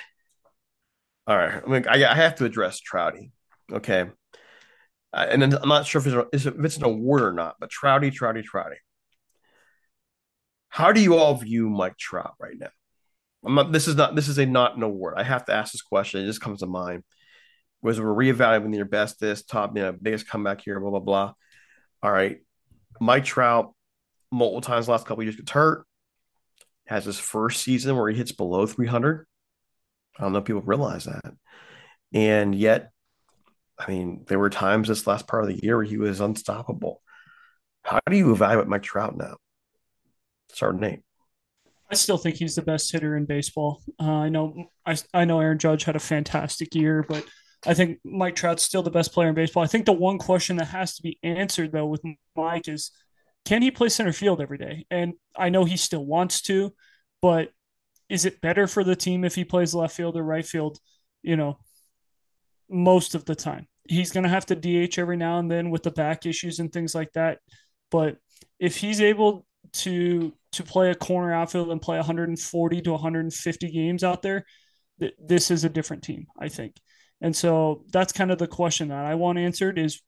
All 1.27 1.37
right, 1.37 1.61
I 1.63 1.69
mean, 1.69 1.85
I, 1.87 2.03
I 2.05 2.15
have 2.15 2.35
to 2.35 2.45
address 2.45 2.81
Trouty. 2.81 3.31
Okay, 3.71 4.05
uh, 5.13 5.27
and 5.29 5.43
I'm 5.43 5.69
not 5.69 5.85
sure 5.85 6.01
if 6.01 6.07
it's, 6.33 6.45
if 6.45 6.65
it's 6.65 6.77
an 6.77 6.83
award 6.83 7.21
or 7.21 7.31
not, 7.31 7.57
but 7.59 7.69
Trouty, 7.69 8.11
Trouty, 8.11 8.43
Trouty. 8.43 8.77
How 10.69 10.91
do 10.91 10.99
you 11.01 11.15
all 11.15 11.35
view 11.35 11.69
Mike 11.69 11.97
Trout 11.97 12.33
right 12.39 12.57
now? 12.59 12.69
I'm 13.45 13.53
not. 13.53 13.71
This 13.71 13.87
is 13.87 13.95
not. 13.95 14.15
This 14.15 14.27
is 14.27 14.39
a 14.39 14.47
not 14.47 14.77
an 14.77 14.83
award. 14.83 15.13
I 15.15 15.23
have 15.23 15.45
to 15.45 15.53
ask 15.53 15.71
this 15.71 15.83
question. 15.83 16.21
It 16.21 16.27
just 16.27 16.41
comes 16.41 16.61
to 16.61 16.65
mind. 16.65 17.03
Was 17.83 18.01
we're 18.01 18.07
reevaluating 18.07 18.75
your 18.75 18.85
best, 18.85 19.19
this 19.19 19.43
top, 19.43 19.77
you 19.77 19.83
know, 19.83 19.91
biggest 19.91 20.27
comeback 20.27 20.61
here, 20.61 20.79
blah 20.79 20.89
blah 20.89 20.99
blah. 20.99 21.33
All 22.01 22.11
right, 22.11 22.39
Mike 22.99 23.25
Trout, 23.25 23.75
multiple 24.31 24.61
times 24.61 24.89
last 24.89 25.05
couple 25.05 25.23
years 25.23 25.35
gets 25.35 25.51
hurt 25.51 25.85
has 26.87 27.05
his 27.05 27.19
first 27.19 27.63
season 27.63 27.95
where 27.95 28.09
he 28.09 28.17
hits 28.17 28.31
below 28.31 28.65
300. 28.65 29.25
I 30.17 30.21
don't 30.21 30.31
know 30.31 30.39
if 30.39 30.45
people 30.45 30.61
realize 30.61 31.05
that. 31.05 31.33
And 32.13 32.55
yet, 32.55 32.91
I 33.77 33.91
mean, 33.91 34.23
there 34.27 34.39
were 34.39 34.49
times 34.49 34.87
this 34.87 35.05
last 35.05 35.27
part 35.27 35.43
of 35.43 35.49
the 35.49 35.63
year 35.63 35.77
where 35.77 35.85
he 35.85 35.97
was 35.97 36.21
unstoppable. 36.21 37.01
How 37.83 37.99
do 38.09 38.15
you 38.15 38.31
evaluate 38.31 38.67
Mike 38.67 38.83
Trout 38.83 39.17
now? 39.17 39.35
Start 40.51 40.79
Nate. 40.79 41.01
I 41.89 41.95
still 41.95 42.17
think 42.17 42.37
he's 42.37 42.55
the 42.55 42.61
best 42.61 42.91
hitter 42.91 43.15
in 43.15 43.25
baseball. 43.25 43.83
Uh, 43.99 44.09
I 44.09 44.29
know 44.29 44.65
I, 44.85 44.97
I 45.13 45.25
know 45.25 45.39
Aaron 45.39 45.59
Judge 45.59 45.83
had 45.83 45.95
a 45.95 45.99
fantastic 45.99 46.73
year, 46.73 47.05
but 47.07 47.25
I 47.65 47.73
think 47.73 47.99
Mike 48.03 48.35
Trout's 48.35 48.63
still 48.63 48.81
the 48.81 48.89
best 48.89 49.11
player 49.11 49.29
in 49.29 49.35
baseball. 49.35 49.63
I 49.63 49.67
think 49.67 49.85
the 49.85 49.93
one 49.93 50.17
question 50.17 50.57
that 50.57 50.65
has 50.65 50.95
to 50.95 51.03
be 51.03 51.19
answered 51.21 51.71
though 51.71 51.85
with 51.85 52.01
Mike 52.35 52.67
is 52.67 52.91
can 53.45 53.61
he 53.61 53.71
play 53.71 53.89
center 53.89 54.11
field 54.11 54.41
every 54.41 54.57
day? 54.57 54.85
And 54.89 55.13
I 55.37 55.49
know 55.49 55.65
he 55.65 55.77
still 55.77 56.05
wants 56.05 56.41
to, 56.43 56.73
but 57.21 57.51
is 58.09 58.25
it 58.25 58.41
better 58.41 58.67
for 58.67 58.83
the 58.83 58.95
team 58.95 59.23
if 59.23 59.35
he 59.35 59.45
plays 59.45 59.73
left 59.73 59.95
field 59.95 60.17
or 60.17 60.23
right 60.23 60.45
field? 60.45 60.79
You 61.21 61.37
know, 61.37 61.59
most 62.69 63.15
of 63.15 63.25
the 63.25 63.35
time. 63.35 63.67
He's 63.87 64.11
going 64.11 64.23
to 64.23 64.29
have 64.29 64.47
to 64.47 64.55
DH 64.55 64.97
every 64.97 65.17
now 65.17 65.37
and 65.37 65.49
then 65.49 65.69
with 65.69 65.83
the 65.83 65.91
back 65.91 66.25
issues 66.25 66.59
and 66.59 66.73
things 66.73 66.95
like 66.95 67.11
that. 67.13 67.39
But 67.91 68.17
if 68.59 68.77
he's 68.77 68.99
able 68.99 69.45
to 69.73 70.33
to 70.53 70.63
play 70.63 70.89
a 70.89 70.95
corner 70.95 71.33
outfield 71.33 71.69
and 71.69 71.81
play 71.81 71.97
140 71.97 72.81
to 72.81 72.91
150 72.91 73.71
games 73.71 74.03
out 74.03 74.21
there, 74.21 74.45
th- 74.99 75.13
this 75.19 75.51
is 75.51 75.65
a 75.65 75.69
different 75.69 76.03
team, 76.03 76.27
I 76.39 76.47
think. 76.47 76.75
And 77.21 77.35
so 77.35 77.83
that's 77.91 78.13
kind 78.13 78.31
of 78.31 78.37
the 78.37 78.47
question 78.47 78.87
that 78.87 79.05
I 79.05 79.15
want 79.15 79.37
answered 79.37 79.77
is 79.77 80.01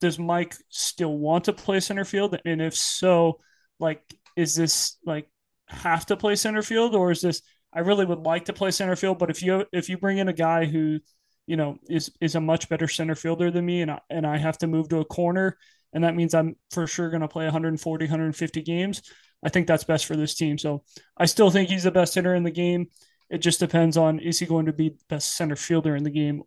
does 0.00 0.18
Mike 0.18 0.54
still 0.68 1.16
want 1.16 1.44
to 1.44 1.52
play 1.52 1.80
center 1.80 2.04
field? 2.04 2.38
And 2.44 2.60
if 2.60 2.74
so, 2.74 3.40
like, 3.78 4.02
is 4.36 4.54
this 4.54 4.98
like 5.04 5.28
have 5.68 6.06
to 6.06 6.16
play 6.16 6.36
center 6.36 6.62
field, 6.62 6.94
or 6.94 7.10
is 7.10 7.20
this 7.20 7.42
I 7.72 7.80
really 7.80 8.04
would 8.04 8.20
like 8.20 8.46
to 8.46 8.52
play 8.52 8.70
center 8.70 8.96
field, 8.96 9.18
but 9.18 9.30
if 9.30 9.42
you 9.42 9.64
if 9.72 9.88
you 9.88 9.98
bring 9.98 10.18
in 10.18 10.28
a 10.28 10.32
guy 10.32 10.64
who 10.64 11.00
you 11.46 11.56
know 11.56 11.76
is 11.88 12.10
is 12.20 12.36
a 12.36 12.40
much 12.40 12.68
better 12.68 12.88
center 12.88 13.14
fielder 13.14 13.50
than 13.50 13.66
me, 13.66 13.82
and 13.82 13.90
I, 13.90 14.00
and 14.10 14.26
I 14.26 14.38
have 14.38 14.58
to 14.58 14.66
move 14.66 14.88
to 14.90 15.00
a 15.00 15.04
corner, 15.04 15.58
and 15.92 16.04
that 16.04 16.14
means 16.14 16.34
I'm 16.34 16.56
for 16.70 16.86
sure 16.86 17.10
going 17.10 17.22
to 17.22 17.28
play 17.28 17.44
140, 17.44 18.04
150 18.04 18.62
games. 18.62 19.02
I 19.44 19.48
think 19.48 19.66
that's 19.66 19.84
best 19.84 20.06
for 20.06 20.16
this 20.16 20.34
team. 20.34 20.56
So 20.56 20.84
I 21.18 21.26
still 21.26 21.50
think 21.50 21.68
he's 21.68 21.82
the 21.82 21.90
best 21.90 22.14
hitter 22.14 22.34
in 22.34 22.44
the 22.44 22.50
game. 22.50 22.86
It 23.28 23.38
just 23.38 23.60
depends 23.60 23.96
on 23.96 24.20
is 24.20 24.38
he 24.38 24.46
going 24.46 24.66
to 24.66 24.72
be 24.72 24.90
the 24.90 25.04
best 25.08 25.36
center 25.36 25.56
fielder 25.56 25.96
in 25.96 26.04
the 26.04 26.10
game. 26.10 26.42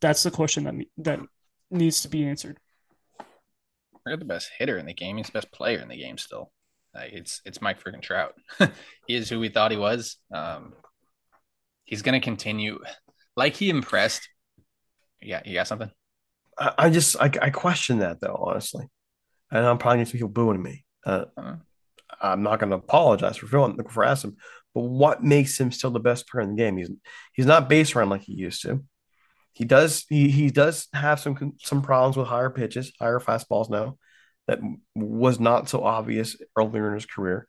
That's 0.00 0.22
the 0.22 0.30
question 0.30 0.64
that 0.64 0.74
that 0.98 1.20
needs 1.70 2.02
to 2.02 2.08
be 2.08 2.26
answered. 2.26 2.58
We're 4.04 4.16
the 4.16 4.24
best 4.24 4.50
hitter 4.58 4.78
in 4.78 4.86
the 4.86 4.94
game. 4.94 5.16
He's 5.16 5.26
the 5.26 5.32
best 5.32 5.52
player 5.52 5.78
in 5.80 5.88
the 5.88 5.96
game 5.96 6.18
still. 6.18 6.50
Like 6.94 7.12
it's 7.12 7.40
it's 7.44 7.62
Mike 7.62 7.82
freaking 7.82 8.02
Trout. 8.02 8.34
he 9.06 9.14
is 9.14 9.28
who 9.28 9.38
we 9.38 9.48
thought 9.48 9.70
he 9.70 9.76
was. 9.76 10.16
Um, 10.34 10.74
he's 11.84 12.02
gonna 12.02 12.20
continue. 12.20 12.80
Like 13.36 13.54
he 13.54 13.70
impressed. 13.70 14.28
Yeah, 15.22 15.42
you 15.44 15.54
got 15.54 15.68
something? 15.68 15.90
I, 16.58 16.72
I 16.78 16.90
just 16.90 17.16
I, 17.20 17.30
I 17.40 17.50
question 17.50 17.98
that 17.98 18.20
though, 18.20 18.42
honestly. 18.46 18.86
And 19.50 19.66
I'm 19.66 19.78
probably 19.78 20.04
gonna 20.04 20.10
people 20.10 20.28
booing 20.28 20.62
me. 20.62 20.84
Uh, 21.04 21.26
uh-huh. 21.36 21.56
I'm 22.20 22.42
not 22.42 22.58
going 22.58 22.70
to 22.70 22.76
apologize 22.76 23.36
for 23.36 23.46
feeling 23.46 23.78
for 23.88 24.04
asking, 24.04 24.36
but 24.74 24.82
what 24.82 25.22
makes 25.22 25.58
him 25.58 25.72
still 25.72 25.90
the 25.90 26.00
best 26.00 26.28
player 26.28 26.42
in 26.42 26.50
the 26.50 26.56
game? 26.56 26.76
He's 26.76 26.90
he's 27.32 27.46
not 27.46 27.68
base 27.68 27.94
run 27.94 28.08
like 28.08 28.22
he 28.22 28.34
used 28.34 28.62
to. 28.62 28.84
He 29.52 29.64
does 29.64 30.04
he 30.08 30.30
he 30.30 30.50
does 30.50 30.88
have 30.92 31.20
some 31.20 31.54
some 31.58 31.82
problems 31.82 32.16
with 32.16 32.28
higher 32.28 32.50
pitches, 32.50 32.92
higher 32.98 33.20
fastballs 33.20 33.70
now. 33.70 33.98
That 34.46 34.60
was 34.94 35.38
not 35.38 35.68
so 35.68 35.84
obvious 35.84 36.36
earlier 36.56 36.88
in 36.88 36.94
his 36.94 37.06
career. 37.06 37.46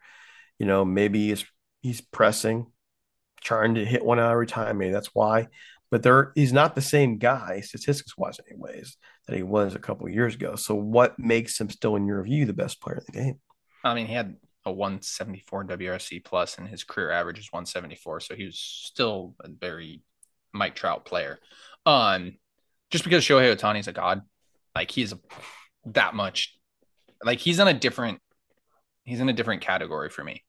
You 0.60 0.66
know, 0.66 0.86
maybe 0.86 1.30
he's 1.30 1.46
he's 1.82 2.02
pressing, 2.02 2.68
trying 3.42 3.76
to 3.76 3.86
hit 3.86 4.06
one 4.06 4.20
out 4.20 4.32
every 4.32 4.48
time. 4.48 4.78
Maybe 4.78 4.92
that's 4.92 5.14
why. 5.14 5.48
But 5.90 6.04
there, 6.04 6.32
he's 6.36 6.54
not 6.54 6.74
the 6.74 6.82
same 6.82 7.18
guy, 7.18 7.60
statistics 7.60 8.18
wise, 8.18 8.40
anyways, 8.50 8.96
that 9.28 9.36
he 9.36 9.44
was 9.44 9.76
a 9.76 9.80
couple 9.80 10.08
years 10.08 10.36
ago. 10.36 10.56
So, 10.56 10.74
what 10.74 11.20
makes 11.20 11.60
him 11.60 11.70
still, 11.70 11.98
in 11.98 12.08
your 12.08 12.24
view, 12.24 12.46
the 12.46 12.54
best 12.54 12.82
player 12.82 12.98
in 12.98 13.04
the 13.08 13.12
game? 13.12 13.40
I 13.84 13.94
mean, 13.94 14.08
he 14.08 14.14
had 14.14 14.38
a 14.66 14.72
174 14.72 15.66
WRC 15.66 16.24
plus, 16.24 16.58
and 16.58 16.68
his 16.68 16.84
career 16.84 17.12
average 17.12 17.40
is 17.40 17.52
174. 17.52 18.22
So 18.22 18.36
he 18.36 18.46
was 18.46 18.58
still 18.58 19.36
a 19.42 19.50
very 19.50 20.02
Mike 20.54 20.76
Trout 20.76 21.04
player. 21.06 21.40
Um, 21.86 22.38
just 22.89 23.04
because 23.04 23.24
Shohei 23.24 23.56
Ohtani 23.56 23.80
is 23.80 23.88
a 23.88 23.94
god, 23.94 24.22
like 24.76 24.91
he's 24.91 25.13
that 25.86 26.13
much, 26.13 26.58
like 27.24 27.39
he's 27.39 27.60
in 27.60 27.67
a 27.67 27.74
different, 27.74 28.20
he's 29.04 29.20
in 29.20 29.30
a 29.30 29.34
different 29.34 29.62
category 29.62 30.10
for 30.10 30.24
me. 30.24 30.44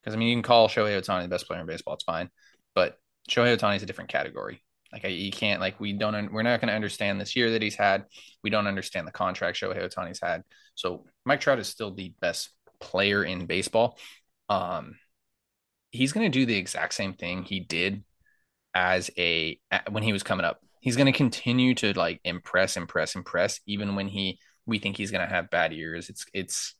Because 0.00 0.14
I 0.14 0.18
mean, 0.18 0.28
you 0.28 0.34
can 0.34 0.42
call 0.42 0.68
Shohei 0.68 0.98
Ohtani 1.00 1.22
the 1.22 1.28
best 1.28 1.46
player 1.46 1.60
in 1.60 1.66
baseball, 1.66 1.94
it's 1.94 2.04
fine, 2.04 2.30
but 2.74 2.96
Shohei 3.28 3.56
Ohtani 3.56 3.76
is 3.76 3.82
a 3.82 3.86
different 3.86 4.10
category. 4.10 4.62
Like 4.92 5.04
I, 5.04 5.08
you 5.08 5.30
can't 5.30 5.60
like 5.60 5.78
we 5.78 5.92
don't 5.92 6.32
we're 6.32 6.42
not 6.42 6.60
going 6.60 6.68
to 6.68 6.74
understand 6.74 7.20
this 7.20 7.36
year 7.36 7.52
that 7.52 7.62
he's 7.62 7.76
had. 7.76 8.04
We 8.42 8.50
don't 8.50 8.66
understand 8.66 9.06
the 9.06 9.12
contract 9.12 9.58
Shohei 9.58 9.88
Ohtani's 9.88 10.20
had. 10.20 10.42
So 10.74 11.04
Mike 11.24 11.40
Trout 11.40 11.58
is 11.58 11.68
still 11.68 11.94
the 11.94 12.12
best 12.20 12.50
player 12.80 13.22
in 13.22 13.46
baseball. 13.46 13.98
Um, 14.48 14.96
he's 15.90 16.12
going 16.12 16.30
to 16.30 16.38
do 16.38 16.46
the 16.46 16.56
exact 16.56 16.94
same 16.94 17.14
thing 17.14 17.44
he 17.44 17.60
did 17.60 18.02
as 18.74 19.10
a 19.16 19.60
when 19.90 20.02
he 20.02 20.12
was 20.12 20.22
coming 20.22 20.44
up. 20.44 20.60
He's 20.80 20.96
going 20.96 21.06
to 21.06 21.12
continue 21.12 21.74
to 21.76 21.92
like 21.96 22.20
impress, 22.24 22.76
impress, 22.76 23.14
impress, 23.14 23.60
even 23.66 23.94
when 23.94 24.08
he 24.08 24.38
we 24.66 24.78
think 24.78 24.96
he's 24.96 25.10
going 25.10 25.26
to 25.26 25.32
have 25.32 25.50
bad 25.50 25.72
years. 25.72 26.08
It's 26.08 26.24
it's 26.32 26.74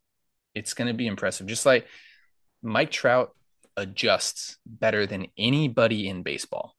it's 0.55 0.75
going 0.75 0.89
to 0.89 0.95
be 0.95 1.07
impressive. 1.07 1.47
Just 1.47 1.67
like 1.67 1.87
Mike 2.63 2.91
Trout 2.91 3.35
adjusts 3.77 4.59
better 4.67 5.07
than 5.07 5.27
anybody 5.39 6.09
in 6.09 6.23
baseball. 6.23 6.75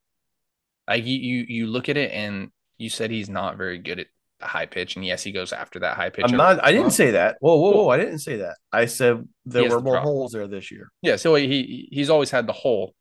Like 0.88 1.04
you, 1.04 1.16
you, 1.16 1.44
you 1.48 1.66
look 1.66 1.88
at 1.88 1.96
it 1.96 2.10
and 2.12 2.50
you 2.78 2.90
said 2.90 3.10
he's 3.10 3.28
not 3.28 3.56
very 3.56 3.78
good 3.78 4.00
at 4.00 4.06
the 4.40 4.46
high 4.46 4.66
pitch, 4.66 4.96
and 4.96 5.04
yes, 5.04 5.22
he 5.22 5.30
goes 5.30 5.52
after 5.52 5.78
that 5.80 5.96
high 5.96 6.10
pitch. 6.10 6.24
I'm 6.28 6.36
not. 6.36 6.62
I 6.62 6.72
didn't 6.72 6.90
say 6.90 7.12
that. 7.12 7.36
Whoa, 7.40 7.56
whoa, 7.56 7.70
whoa! 7.70 7.88
I 7.88 7.96
didn't 7.96 8.18
say 8.18 8.38
that. 8.38 8.56
I 8.72 8.86
said 8.86 9.26
there 9.44 9.62
were 9.62 9.76
the 9.76 9.80
more 9.80 9.94
problem. 9.94 10.14
holes 10.14 10.32
there 10.32 10.48
this 10.48 10.70
year. 10.70 10.90
Yeah, 11.00 11.16
so 11.16 11.36
he 11.36 11.88
he's 11.92 12.10
always 12.10 12.30
had 12.30 12.48
the 12.48 12.52
hole, 12.52 12.94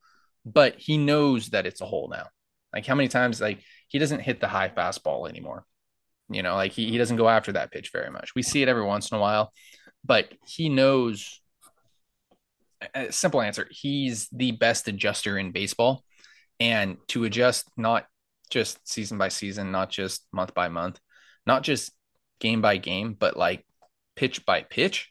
but 0.45 0.75
he 0.77 0.97
knows 0.97 1.49
that 1.49 1.65
it's 1.65 1.81
a 1.81 1.85
hole 1.85 2.09
now. 2.11 2.27
Like 2.73 2.85
how 2.85 2.95
many 2.95 3.09
times 3.09 3.41
like 3.41 3.63
he 3.91 3.99
doesn't 3.99 4.21
hit 4.21 4.39
the 4.39 4.47
high 4.47 4.69
fastball 4.69 5.27
anymore. 5.27 5.65
You 6.29 6.43
know, 6.43 6.55
like 6.55 6.71
he, 6.71 6.89
he 6.89 6.97
doesn't 6.97 7.17
go 7.17 7.27
after 7.27 7.51
that 7.51 7.71
pitch 7.71 7.89
very 7.91 8.09
much. 8.09 8.33
We 8.33 8.41
see 8.41 8.61
it 8.61 8.69
every 8.69 8.85
once 8.85 9.11
in 9.11 9.17
a 9.17 9.19
while, 9.19 9.51
but 10.05 10.31
he 10.47 10.69
knows 10.69 11.41
a 12.95 13.11
simple 13.11 13.41
answer. 13.41 13.67
He's 13.69 14.29
the 14.29 14.53
best 14.53 14.87
adjuster 14.87 15.37
in 15.37 15.51
baseball. 15.51 16.05
And 16.61 16.99
to 17.09 17.25
adjust 17.25 17.69
not 17.75 18.05
just 18.49 18.79
season 18.87 19.17
by 19.17 19.27
season, 19.27 19.73
not 19.73 19.89
just 19.89 20.25
month 20.31 20.53
by 20.53 20.69
month, 20.69 20.97
not 21.45 21.63
just 21.63 21.91
game 22.39 22.61
by 22.61 22.77
game, 22.77 23.13
but 23.19 23.35
like 23.35 23.65
pitch 24.15 24.45
by 24.45 24.63
pitch 24.63 25.09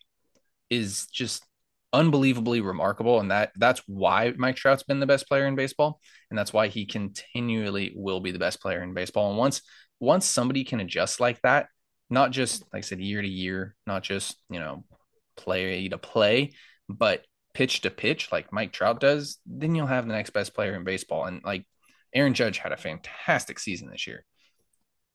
is 0.71 1.07
just 1.09 1.45
unbelievably 1.93 2.61
remarkable. 2.61 3.21
And 3.21 3.31
that 3.31 3.53
that's 3.57 3.83
why 3.87 4.33
Mike 4.37 4.57
Trout's 4.57 4.83
been 4.83 5.01
the 5.01 5.07
best 5.07 5.27
player 5.29 5.47
in 5.47 5.55
baseball. 5.55 6.01
And 6.31 6.39
that's 6.39 6.53
why 6.53 6.69
he 6.69 6.87
continually 6.87 7.93
will 7.95 8.21
be 8.21 8.31
the 8.31 8.39
best 8.39 8.61
player 8.61 8.83
in 8.83 8.95
baseball. 8.95 9.31
And 9.31 9.39
once 9.39 9.63
once 9.99 10.27
somebody 10.27 10.65
can 10.65 10.81
adjust 10.81 11.21
like 11.21 11.41
that, 11.43 11.67
not 12.09 12.31
just 12.31 12.63
like 12.73 12.81
I 12.81 12.87
said, 12.87 13.01
year 13.01 13.21
to 13.21 13.29
year, 13.29 13.75
not 13.87 14.03
just, 14.03 14.37
you 14.49 14.61
know, 14.61 14.85
play 15.37 15.89
to 15.89 15.99
play, 15.99 16.53
but 16.89 17.25
pitch 17.55 17.81
to 17.83 17.91
pitch 17.91 18.31
like 18.31 18.53
Mike 18.53 18.73
Trout 18.73 19.01
does, 19.01 19.39
then 19.47 19.75
you'll 19.75 19.87
have 19.87 20.07
the 20.07 20.15
next 20.15 20.31
best 20.31 20.55
player 20.55 20.75
in 20.75 20.85
baseball. 20.85 21.25
And 21.25 21.43
like 21.45 21.67
Aaron 22.15 22.35
Judge 22.35 22.59
had 22.59 22.73
a 22.73 22.77
fantastic 22.77 23.59
season 23.59 23.91
this 23.91 24.07
year, 24.07 24.25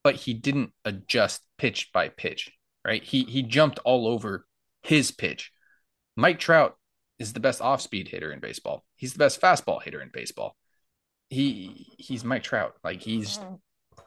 but 0.03 0.15
he 0.15 0.33
didn't 0.33 0.71
adjust 0.83 1.41
pitch 1.57 1.91
by 1.93 2.09
pitch, 2.09 2.51
right? 2.85 3.03
He 3.03 3.23
he 3.23 3.43
jumped 3.43 3.79
all 3.79 4.07
over 4.07 4.45
his 4.83 5.11
pitch. 5.11 5.51
Mike 6.15 6.39
Trout 6.39 6.77
is 7.19 7.33
the 7.33 7.39
best 7.39 7.61
off-speed 7.61 8.07
hitter 8.07 8.31
in 8.31 8.39
baseball. 8.39 8.83
He's 8.95 9.13
the 9.13 9.19
best 9.19 9.41
fastball 9.41 9.81
hitter 9.81 10.01
in 10.01 10.09
baseball. 10.13 10.55
He 11.29 11.95
he's 11.97 12.23
Mike 12.23 12.43
Trout. 12.43 12.75
Like 12.83 13.01
he's 13.01 13.37
mm-hmm. 13.37 13.55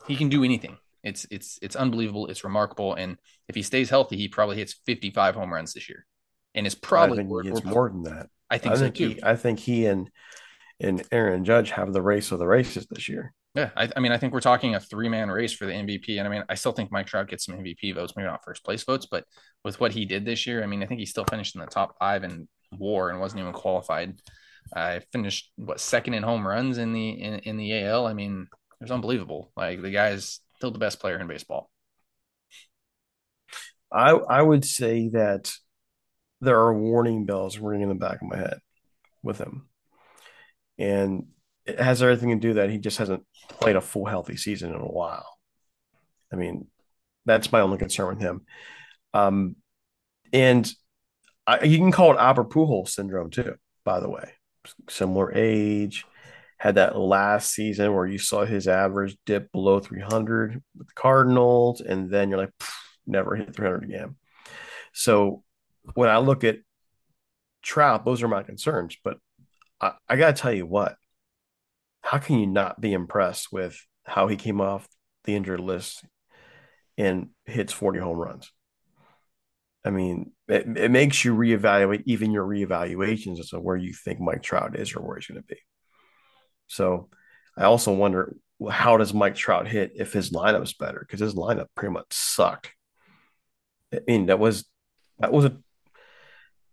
he 0.07 0.16
can 0.16 0.29
do 0.29 0.44
anything. 0.44 0.79
It's 1.03 1.27
it's 1.31 1.59
it's 1.62 1.77
unbelievable. 1.77 2.27
It's 2.27 2.44
remarkable. 2.44 2.94
And 2.94 3.18
if 3.49 3.55
he 3.55 3.62
stays 3.62 3.90
healthy, 3.90 4.16
he 4.16 4.29
probably 4.29 4.57
hits 4.57 4.81
55 4.87 5.35
home 5.35 5.53
runs 5.53 5.73
this 5.73 5.88
year 5.88 6.07
and 6.59 6.66
it's 6.66 6.75
probably 6.75 7.18
I 7.21 7.53
think 7.53 7.64
more 7.64 7.88
than 7.88 8.03
that. 8.03 8.29
I 8.51 8.59
think, 8.59 8.75
I 8.75 8.79
think 8.79 8.97
so 8.97 9.09
he, 9.09 9.23
I 9.23 9.37
think 9.37 9.59
he 9.61 9.87
and 9.87 10.11
and 10.81 11.03
Aaron 11.12 11.44
Judge 11.44 11.71
have 11.71 11.92
the 11.92 12.03
race 12.03 12.33
of 12.33 12.38
the 12.38 12.47
races 12.47 12.87
this 12.90 13.09
year. 13.09 13.33
Yeah, 13.59 13.71
I, 13.77 13.90
I 13.97 14.01
mean, 14.01 14.12
I 14.12 14.18
think 14.18 14.33
we're 14.33 14.40
talking 14.40 14.77
a 14.77 14.81
three 14.81 15.09
man 15.09 15.29
race 15.33 15.53
for 15.53 15.66
the 15.66 15.73
MVP, 15.73 16.16
and 16.18 16.29
I 16.29 16.31
mean, 16.31 16.44
I 16.49 16.55
still 16.55 16.71
think 16.71 16.92
Mike 16.92 17.09
Trout 17.09 17.29
gets 17.29 17.44
some 17.44 17.57
MVP 17.57 17.92
votes, 17.92 18.12
maybe 18.14 18.29
not 18.29 18.44
first 18.44 18.64
place 18.64 18.85
votes, 18.85 19.07
but 19.11 19.25
with 19.64 19.81
what 19.81 19.90
he 19.90 20.05
did 20.05 20.25
this 20.25 20.47
year, 20.47 20.62
I 20.62 20.66
mean, 20.66 20.81
I 20.81 20.87
think 20.87 21.01
he 21.01 21.07
still 21.07 21.25
finished 21.25 21.57
in 21.57 21.61
the 21.61 21.66
top 21.66 21.97
five 21.99 22.23
in 22.23 22.47
WAR 22.79 23.11
and 23.11 23.18
wasn't 23.18 23.40
even 23.40 23.53
qualified. 23.53 24.21
I 24.73 25.01
finished 25.12 25.51
what 25.57 25.81
second 25.81 26.14
in 26.14 26.23
home 26.23 26.47
runs 26.47 26.79
in 26.79 26.92
the 26.92 27.11
in, 27.11 27.35
in 27.40 27.57
the 27.57 27.83
AL. 27.83 28.07
I 28.07 28.12
mean, 28.12 28.42
it 28.42 28.85
was 28.85 28.92
unbelievable. 28.92 29.51
Like 29.57 29.83
the 29.83 29.90
guy's 29.90 30.38
still 30.55 30.71
the 30.71 30.79
best 30.79 31.01
player 31.01 31.18
in 31.18 31.27
baseball. 31.27 31.68
I 33.92 34.11
I 34.12 34.40
would 34.40 34.64
say 34.64 35.09
that 35.09 35.53
there 36.40 36.61
are 36.61 36.79
warning 36.79 37.27
bells 37.27 37.59
ringing 37.59 37.83
in 37.83 37.88
the 37.88 37.94
back 37.97 38.23
of 38.23 38.29
my 38.29 38.37
head 38.37 38.61
with 39.25 39.38
him. 39.38 39.68
And 40.79 41.27
it 41.68 41.78
has 41.81 42.02
everything 42.02 42.31
to 42.31 42.37
do 42.37 42.54
that 42.54 42.70
he 42.70 42.78
just 42.78 42.98
hasn't 42.98 43.24
played 43.61 43.76
a 43.76 43.81
full 43.81 44.07
healthy 44.07 44.37
season 44.37 44.74
in 44.74 44.81
a 44.81 44.87
while. 44.87 45.38
I 46.33 46.37
mean, 46.37 46.66
that's 47.26 47.52
my 47.52 47.61
only 47.61 47.78
concern 47.78 48.09
with 48.09 48.20
him. 48.20 48.42
Um, 49.12 49.57
and 50.33 50.70
I, 51.46 51.64
you 51.64 51.78
can 51.78 51.92
call 51.92 52.12
it 52.12 52.18
Albert 52.18 52.50
Pujols 52.50 52.88
syndrome 52.88 53.31
too, 53.31 53.57
by 53.85 54.00
the 54.00 54.09
way. 54.09 54.33
Similar 54.88 55.33
age, 55.35 56.04
had 56.59 56.74
that 56.74 56.98
last 56.98 57.52
season 57.52 57.94
where 57.94 58.07
you 58.07 58.18
saw 58.18 58.44
his 58.44 58.66
average 58.66 59.16
dip 59.26 59.52
below 59.52 59.78
300 59.78 60.62
with 60.76 60.88
the 60.88 60.94
Cardinals, 60.94 61.81
and 61.81 62.11
then 62.11 62.31
you're 62.31 62.38
like, 62.38 62.52
never 63.07 63.37
hit 63.37 63.54
300 63.54 63.85
again. 63.85 64.16
So 64.92 65.42
when 65.94 66.09
I 66.09 66.18
look 66.18 66.44
at 66.44 66.59
Trout, 67.62 68.04
those 68.04 68.22
are 68.22 68.28
my 68.28 68.42
concerns. 68.42 68.96
But 69.02 69.18
I, 69.81 69.92
I 70.09 70.16
got 70.16 70.35
to 70.35 70.42
tell 70.42 70.52
you 70.52 70.66
what, 70.66 70.96
how 72.09 72.16
can 72.16 72.38
you 72.38 72.47
not 72.47 72.81
be 72.81 72.94
impressed 72.94 73.53
with 73.53 73.79
how 74.05 74.29
he 74.29 74.37
came 74.37 74.62
off 74.62 74.88
the 75.25 75.37
injured 75.37 75.61
list 75.61 76.03
and 76.97 77.29
hits 77.44 77.71
40 77.71 77.99
home 77.99 78.16
runs? 78.16 78.51
I 79.85 79.90
mean, 79.90 80.33
it, 80.49 80.66
it 80.79 80.90
makes 80.90 81.23
you 81.23 81.35
reevaluate 81.35 82.05
even 82.07 82.31
your 82.31 82.47
reevaluations 82.47 83.38
as 83.40 83.51
to 83.51 83.61
where 83.61 83.77
you 83.77 83.92
think 83.92 84.21
Mike 84.21 84.42
Trout 84.42 84.75
is 84.75 84.97
or 84.97 85.03
where 85.03 85.16
he's 85.16 85.27
going 85.27 85.42
to 85.42 85.47
be. 85.47 85.59
So 86.66 87.11
I 87.59 87.64
also 87.64 87.92
wonder 87.92 88.35
how 88.71 88.97
does 88.97 89.12
Mike 89.12 89.35
Trout 89.35 89.68
hit 89.68 89.92
if 89.94 90.14
his 90.14 90.31
lineup's 90.31 90.73
better? 90.73 91.01
Because 91.01 91.21
his 91.21 91.35
lineup 91.35 91.66
pretty 91.75 91.92
much 91.92 92.07
sucked. 92.11 92.73
I 93.92 93.99
mean, 94.07 94.27
that 94.27 94.38
was 94.38 94.64
that 95.18 95.31
was 95.31 95.44
a 95.44 95.59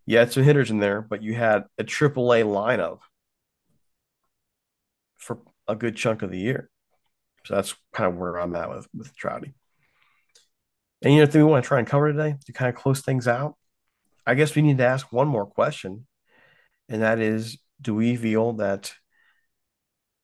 yeah, 0.06 0.30
some 0.30 0.44
hitters 0.44 0.72
in 0.72 0.80
there, 0.80 1.02
but 1.02 1.24
you 1.24 1.34
had 1.34 1.66
a 1.78 1.84
triple 1.84 2.34
A 2.34 2.44
lineup 2.44 3.00
a 5.68 5.76
good 5.76 5.96
chunk 5.96 6.22
of 6.22 6.32
the 6.32 6.40
year. 6.40 6.70
So 7.46 7.56
that's 7.56 7.76
kind 7.94 8.12
of 8.12 8.18
where 8.18 8.38
I'm 8.40 8.56
at 8.56 8.70
with 8.70 8.88
with 8.94 9.16
Trouty. 9.16 9.54
And 11.02 11.14
you 11.14 11.26
thing 11.28 11.46
we 11.46 11.52
want 11.52 11.64
to 11.64 11.68
try 11.68 11.80
and 11.80 11.88
cover 11.88 12.12
today 12.12 12.36
to 12.46 12.54
kind 12.54 12.70
of 12.70 12.76
close 12.76 13.02
things 13.02 13.28
out. 13.28 13.56
I 14.26 14.34
guess 14.34 14.56
we 14.56 14.64
need 14.64 14.80
to 14.80 14.86
ask 14.86 15.12
one 15.12 15.28
more 15.28 15.46
question, 15.46 16.08
and 16.90 17.02
that 17.02 17.20
is: 17.20 17.60
Do 17.82 17.94
we 17.94 18.16
feel 18.16 18.54
that 18.54 18.94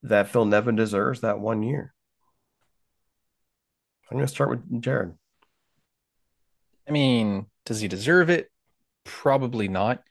that 0.04 0.30
Phil 0.30 0.45
Nevin 0.45 0.75
deserves 0.75 1.21
that 1.21 1.39
one 1.39 1.62
year? 1.62 1.93
I'm 4.10 4.17
going 4.17 4.27
to 4.27 4.34
start 4.34 4.49
with 4.49 4.82
Jared. 4.82 5.13
I 6.88 6.91
mean, 6.91 7.45
does 7.65 7.80
he 7.80 7.88
deserve 7.88 8.30
it? 8.30 8.49
Probably 9.06 9.67
not. 9.67 10.04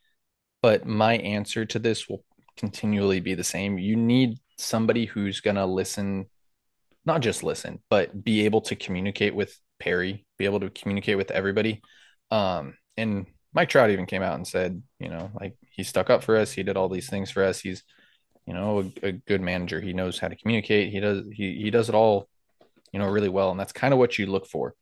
But 0.62 0.86
my 0.86 1.16
answer 1.16 1.64
to 1.66 1.78
this 1.78 2.08
will 2.08 2.24
continually 2.56 3.20
be 3.20 3.34
the 3.34 3.44
same. 3.44 3.78
You 3.78 3.96
need 3.96 4.38
somebody 4.60 5.06
who's 5.06 5.40
going 5.40 5.56
to 5.56 5.66
listen, 5.66 6.26
not 7.04 7.20
just 7.20 7.42
listen, 7.42 7.80
but 7.88 8.22
be 8.22 8.44
able 8.44 8.60
to 8.62 8.76
communicate 8.76 9.34
with 9.34 9.56
Perry, 9.78 10.26
be 10.38 10.44
able 10.44 10.60
to 10.60 10.70
communicate 10.70 11.16
with 11.16 11.30
everybody. 11.30 11.82
Um, 12.30 12.74
and 12.96 13.26
Mike 13.52 13.68
Trout 13.68 13.90
even 13.90 14.06
came 14.06 14.22
out 14.22 14.34
and 14.34 14.46
said, 14.46 14.82
you 14.98 15.08
know, 15.08 15.30
like 15.38 15.56
he 15.70 15.82
stuck 15.82 16.10
up 16.10 16.22
for 16.22 16.36
us. 16.36 16.52
He 16.52 16.62
did 16.62 16.76
all 16.76 16.88
these 16.88 17.10
things 17.10 17.30
for 17.30 17.42
us. 17.42 17.60
He's, 17.60 17.82
you 18.46 18.54
know, 18.54 18.90
a, 19.02 19.08
a 19.08 19.12
good 19.12 19.40
manager. 19.40 19.80
He 19.80 19.92
knows 19.92 20.18
how 20.18 20.28
to 20.28 20.36
communicate. 20.36 20.92
He 20.92 21.00
does 21.00 21.24
he 21.32 21.60
he 21.60 21.70
does 21.70 21.88
it 21.88 21.94
all, 21.94 22.28
you 22.92 22.98
know, 22.98 23.08
really 23.08 23.28
well. 23.28 23.50
And 23.50 23.58
that's 23.58 23.72
kind 23.72 23.92
of 23.92 23.98
what 23.98 24.18
you 24.18 24.26
look 24.26 24.46
for. 24.46 24.74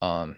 Um, 0.00 0.36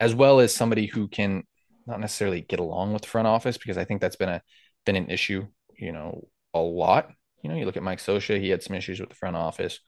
as 0.00 0.14
well 0.14 0.40
as 0.40 0.54
somebody 0.54 0.86
who 0.86 1.06
can 1.06 1.44
not 1.86 2.00
necessarily 2.00 2.40
get 2.40 2.60
along 2.60 2.92
with 2.92 3.02
the 3.02 3.08
front 3.08 3.28
office 3.28 3.58
because 3.58 3.78
I 3.78 3.84
think 3.84 4.00
that's 4.00 4.16
been 4.16 4.28
a 4.28 4.42
been 4.84 4.96
an 4.96 5.10
issue, 5.10 5.46
you 5.76 5.92
know, 5.92 6.26
a 6.54 6.60
lot. 6.60 7.10
You 7.42 7.50
know, 7.50 7.56
you 7.56 7.64
look 7.64 7.76
at 7.76 7.82
Mike 7.82 7.98
Scioscia, 7.98 8.40
he 8.40 8.50
had 8.50 8.62
some 8.62 8.76
issues 8.76 9.00
with 9.00 9.08
the 9.08 9.16
front 9.16 9.36
office. 9.36 9.80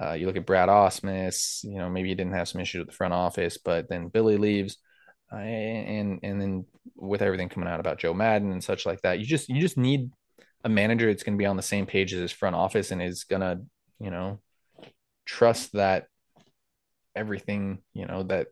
Uh, 0.00 0.12
you 0.12 0.26
look 0.26 0.36
at 0.36 0.46
Brad 0.46 0.68
Ausmus, 0.68 1.64
you 1.64 1.78
know, 1.78 1.88
maybe 1.88 2.10
he 2.10 2.14
didn't 2.14 2.34
have 2.34 2.48
some 2.48 2.60
issues 2.60 2.80
with 2.80 2.88
the 2.88 2.94
front 2.94 3.14
office, 3.14 3.56
but 3.56 3.88
then 3.88 4.08
Billy 4.08 4.36
leaves. 4.36 4.76
Uh, 5.32 5.36
and 5.36 6.20
and 6.22 6.40
then 6.40 6.64
with 6.96 7.22
everything 7.22 7.48
coming 7.48 7.68
out 7.68 7.80
about 7.80 7.98
Joe 7.98 8.12
Maddon 8.12 8.52
and 8.52 8.62
such 8.62 8.84
like 8.84 9.00
that, 9.02 9.20
you 9.20 9.24
just 9.24 9.48
you 9.48 9.60
just 9.60 9.78
need 9.78 10.10
a 10.64 10.68
manager 10.68 11.06
that's 11.06 11.22
going 11.22 11.36
to 11.36 11.42
be 11.42 11.46
on 11.46 11.56
the 11.56 11.62
same 11.62 11.86
page 11.86 12.12
as 12.12 12.20
his 12.20 12.32
front 12.32 12.56
office 12.56 12.90
and 12.90 13.00
is 13.00 13.24
going 13.24 13.40
to, 13.40 13.60
you 14.00 14.10
know, 14.10 14.40
trust 15.24 15.72
that 15.72 16.06
everything, 17.14 17.78
you 17.94 18.06
know, 18.06 18.24
that 18.24 18.48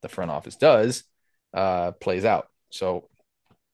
the 0.00 0.08
front 0.08 0.30
office 0.30 0.56
does 0.56 1.04
uh 1.54 1.92
plays 1.92 2.24
out. 2.24 2.48
So 2.70 3.08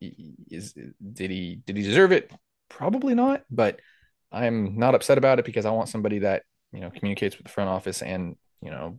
is 0.01 0.73
did 0.73 1.31
he 1.31 1.61
did 1.65 1.77
he 1.77 1.83
deserve 1.83 2.13
it? 2.13 2.33
Probably 2.69 3.15
not, 3.15 3.45
but 3.51 3.81
I'm 4.31 4.79
not 4.79 4.95
upset 4.95 5.19
about 5.19 5.39
it 5.39 5.45
because 5.45 5.67
I 5.67 5.71
want 5.71 5.89
somebody 5.89 6.21
that, 6.21 6.43
you 6.73 6.81
know, 6.81 6.91
communicates 6.91 7.37
with 7.37 7.47
the 7.47 7.53
front 7.53 7.71
office 7.71 8.03
and, 8.03 8.37
you 8.63 8.71
know, 8.71 8.99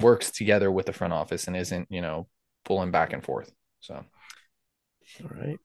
works 0.00 0.30
together 0.30 0.70
with 0.70 0.86
the 0.86 0.92
front 0.92 1.12
office 1.12 1.46
and 1.46 1.56
isn't, 1.56 1.88
you 1.90 2.00
know, 2.00 2.26
pulling 2.64 2.90
back 2.90 3.12
and 3.12 3.22
forth. 3.22 3.52
So, 3.80 3.94
all 3.94 5.30
right, 5.30 5.58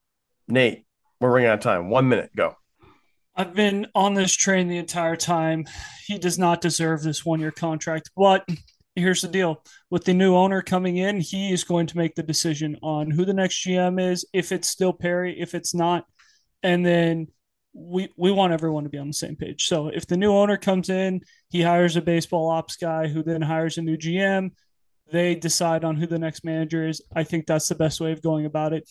Nate, 0.48 0.86
we're 1.22 1.32
running 1.32 1.48
out 1.48 1.56
of 1.56 1.60
time. 1.62 1.90
One 1.90 2.10
minute, 2.10 2.32
go. 2.36 2.56
I've 3.36 3.56
been 3.56 3.88
on 3.96 4.16
this 4.16 4.36
train 4.36 4.68
the 4.68 4.78
entire 4.78 5.16
time. 5.16 5.66
He 6.06 6.18
does 6.18 6.38
not 6.38 6.60
deserve 6.60 7.02
this 7.02 7.26
one 7.26 7.40
year 7.40 7.52
contract. 7.52 8.10
But 8.18 8.46
here's 8.96 9.22
the 9.22 9.30
deal 9.30 9.64
with 9.90 10.04
the 10.04 10.14
new 10.14 10.36
owner 10.36 10.62
coming 10.62 10.98
in, 10.98 11.22
he 11.22 11.54
is 11.54 11.64
going 11.64 11.88
to 11.88 11.98
make 11.98 12.16
the 12.16 12.24
decision 12.24 12.78
on 12.84 13.10
who 13.10 13.24
the 13.24 13.34
next 13.34 13.66
GM 13.66 14.12
is, 14.12 14.26
if 14.34 14.52
it's 14.52 14.68
still 14.68 14.92
Perry, 14.92 15.40
if 15.40 15.56
it's 15.56 15.74
not. 15.74 16.06
And 16.64 16.86
then 16.86 17.28
we 17.74 18.10
we 18.18 18.32
want 18.32 18.54
everyone 18.54 18.84
to 18.84 18.90
be 18.90 18.98
on 18.98 19.08
the 19.08 19.14
same 19.14 19.36
page. 19.36 19.68
So 19.68 19.88
if 19.88 20.08
the 20.08 20.18
new 20.18 20.32
owner 20.32 20.58
comes 20.58 20.90
in, 20.90 21.22
he 21.50 21.62
hires 21.62 21.96
a 21.96 22.02
baseball 22.02 22.50
ops 22.50 22.76
guy 22.76 23.08
who 23.08 23.24
then 23.24 23.42
hires 23.42 23.78
a 23.78 23.82
new 23.82 23.98
GM, 23.98 24.52
they 25.12 25.36
decide 25.36 25.84
on 25.84 25.96
who 25.96 26.08
the 26.08 26.20
next 26.20 26.44
manager 26.44 26.88
is. 26.88 27.02
I 27.16 27.24
think 27.24 27.46
that's 27.46 27.68
the 27.68 27.76
best 27.76 28.02
way 28.02 28.12
of 28.12 28.22
going 28.22 28.46
about 28.46 28.74
it. 28.74 28.90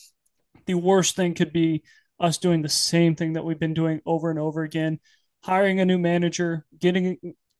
The 0.66 0.74
worst 0.74 1.16
thing 1.16 1.34
could 1.34 1.52
be 1.52 1.82
us 2.20 2.38
doing 2.38 2.62
the 2.62 2.68
same 2.68 3.14
thing 3.14 3.34
that 3.34 3.44
we've 3.44 3.58
been 3.58 3.74
doing 3.74 4.00
over 4.04 4.30
and 4.30 4.38
over 4.38 4.62
again, 4.62 4.98
hiring 5.42 5.80
a 5.80 5.84
new 5.84 5.98
manager, 5.98 6.66
getting 6.78 7.18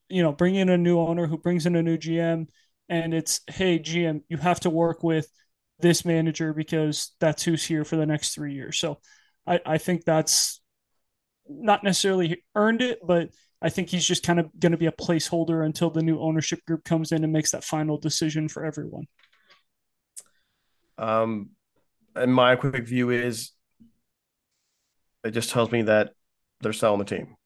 you 0.09 0.23
know, 0.23 0.33
bringing 0.33 0.63
in 0.63 0.69
a 0.71 0.79
new 0.79 0.99
owner 0.99 1.27
who 1.27 1.37
brings 1.37 1.67
in 1.67 1.77
a 1.77 1.83
new 1.83 1.99
GM 1.99 2.47
and 2.89 3.13
it's 3.13 3.41
hey 3.49 3.79
GM, 3.79 4.23
you 4.29 4.39
have 4.39 4.61
to 4.61 4.71
work 4.71 5.03
with 5.03 5.31
this 5.79 6.05
manager 6.05 6.53
because 6.53 7.13
that's 7.21 7.43
who's 7.43 7.65
here 7.65 7.85
for 7.85 7.97
the 7.97 8.07
next 8.07 8.35
3 8.35 8.55
years. 8.55 8.79
So 8.79 9.01
I 9.47 9.61
I 9.65 9.79
think 9.79 10.05
that's 10.05 10.61
not 11.49 11.85
necessarily 11.85 12.43
earned 12.55 12.83
it, 12.83 12.99
but 13.05 13.31
I 13.61 13.71
think 13.71 13.89
he's 13.89 14.07
just 14.07 14.23
kind 14.23 14.39
of 14.39 14.49
going 14.59 14.73
to 14.73 14.79
be 14.79 14.87
a 14.87 14.93
placeholder 14.93 15.65
until 15.65 15.91
the 15.91 16.03
new 16.03 16.21
ownership 16.21 16.65
group 16.67 16.85
comes 16.85 17.13
in 17.13 17.25
and 17.25 17.33
makes 17.33 17.51
that 17.51 17.65
final 17.65 17.99
decision 17.99 18.49
for 18.49 18.65
everyone. 18.65 19.07
Um, 20.97 21.51
and 22.15 22.35
my 22.35 22.57
quick 22.57 22.87
view 22.87 23.11
is 23.11 23.53
it 25.25 25.31
just 25.33 25.51
tells 25.51 25.71
me 25.71 25.83
that 25.83 26.13
they're 26.61 26.73
selling 26.73 26.99
the 26.99 27.05
team. 27.05 27.37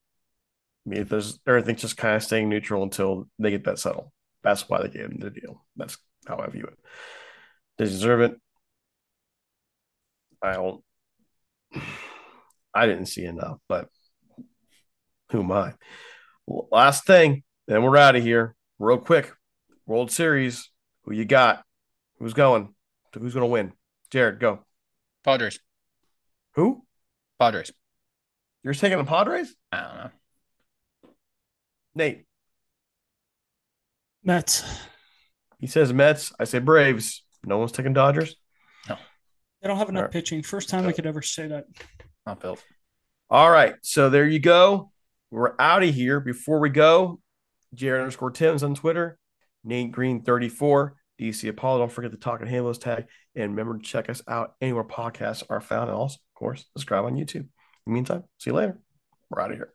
I 0.87 0.91
mean, 0.91 1.05
there's 1.05 1.39
everything's 1.47 1.81
just 1.81 1.97
kind 1.97 2.17
of 2.17 2.23
staying 2.23 2.49
neutral 2.49 2.83
until 2.83 3.29
they 3.39 3.51
get 3.51 3.65
that 3.65 3.79
settled. 3.79 4.11
That's 4.43 4.69
why 4.69 4.83
they 4.83 4.89
gave 4.89 5.07
him 5.07 5.19
the 5.19 5.31
deal. 5.31 5.65
That's 5.77 5.97
how 6.27 6.39
I 6.39 6.49
view 6.49 6.65
it. 6.65 6.79
He 7.79 7.85
deserve 7.85 8.21
it? 8.21 8.41
I 10.43 10.55
don't. 10.55 10.83
I 12.75 12.87
didn't 12.87 13.07
see 13.07 13.25
enough, 13.25 13.59
but 13.69 13.89
who 15.31 15.41
am 15.41 15.53
I? 15.53 15.75
Last 16.47 17.07
thing, 17.07 17.43
then 17.67 17.83
we're 17.83 17.97
out 17.97 18.17
of 18.17 18.23
here. 18.23 18.55
Real 18.79 18.99
quick. 18.99 19.33
World 19.87 20.11
Series. 20.11 20.71
Who 21.05 21.13
you 21.13 21.25
got? 21.25 21.65
Who's 22.19 22.35
going? 22.35 22.75
Who's 23.15 23.35
going 23.35 23.43
to 23.43 23.47
win? 23.47 23.73
Jared, 24.11 24.41
go. 24.41 24.65
Padres. 25.25 25.59
Who? 26.55 26.85
Padres. 27.39 27.73
You're 28.63 28.75
taking 28.75 28.99
the 28.99 29.05
Padres? 29.05 29.55
I 29.71 29.81
don't 29.81 29.97
know. 29.97 30.11
Nate. 31.95 32.25
Mets. 34.25 34.65
He 35.59 35.67
says 35.67 35.93
Mets. 35.93 36.33
I 36.39 36.45
say 36.45 36.59
Braves. 36.59 37.25
No 37.45 37.59
one's 37.59 37.73
taking 37.73 37.93
Dodgers. 37.93 38.37
No. 38.89 38.97
They 39.61 39.69
don't 39.69 39.79
have 39.79 39.89
enough 39.89 40.03
right. 40.03 40.11
pitching. 40.11 40.43
First 40.43 40.69
time 40.69 40.87
I 40.87 40.93
could 40.93 41.07
ever 41.07 41.23
say 41.23 41.49
that. 41.49 41.65
Not 42.27 42.41
built. 42.41 42.63
All 43.31 43.51
right. 43.51 43.75
So 43.83 44.11
there 44.11 44.27
you 44.27 44.39
go. 44.39 44.93
We're 45.31 45.55
out 45.59 45.83
of 45.83 45.95
here. 45.95 46.21
Before 46.21 46.61
we 46.61 46.71
go, 46.71 47.21
Jared 47.75 48.03
underscore 48.03 48.31
Tim's 48.31 48.63
on 48.63 48.75
Twitter, 48.75 49.19
Nate 49.65 49.93
Green 49.93 50.23
34, 50.23 50.95
DC 51.21 51.49
Apollo. 51.49 51.79
Don't 51.79 51.93
forget 51.93 52.11
the 52.11 52.19
Talking 52.19 52.47
Halos 52.47 52.79
tag. 52.79 53.07
And 53.35 53.53
remember 53.53 53.79
to 53.79 53.85
check 53.85 54.11
us 54.11 54.23
out 54.29 54.55
anywhere 54.61 54.85
podcasts 54.85 55.43
are 55.49 55.61
found. 55.61 55.89
And 55.89 55.99
also, 55.99 56.17
of 56.17 56.39
course, 56.39 56.67
subscribe 56.73 57.05
on 57.05 57.15
YouTube. 57.15 57.37
In 57.37 57.49
the 57.87 57.93
meantime, 57.93 58.25
see 58.39 58.51
you 58.51 58.57
later. 58.57 58.79
We're 59.31 59.41
out 59.41 59.53
of 59.53 59.57
here. 59.57 59.73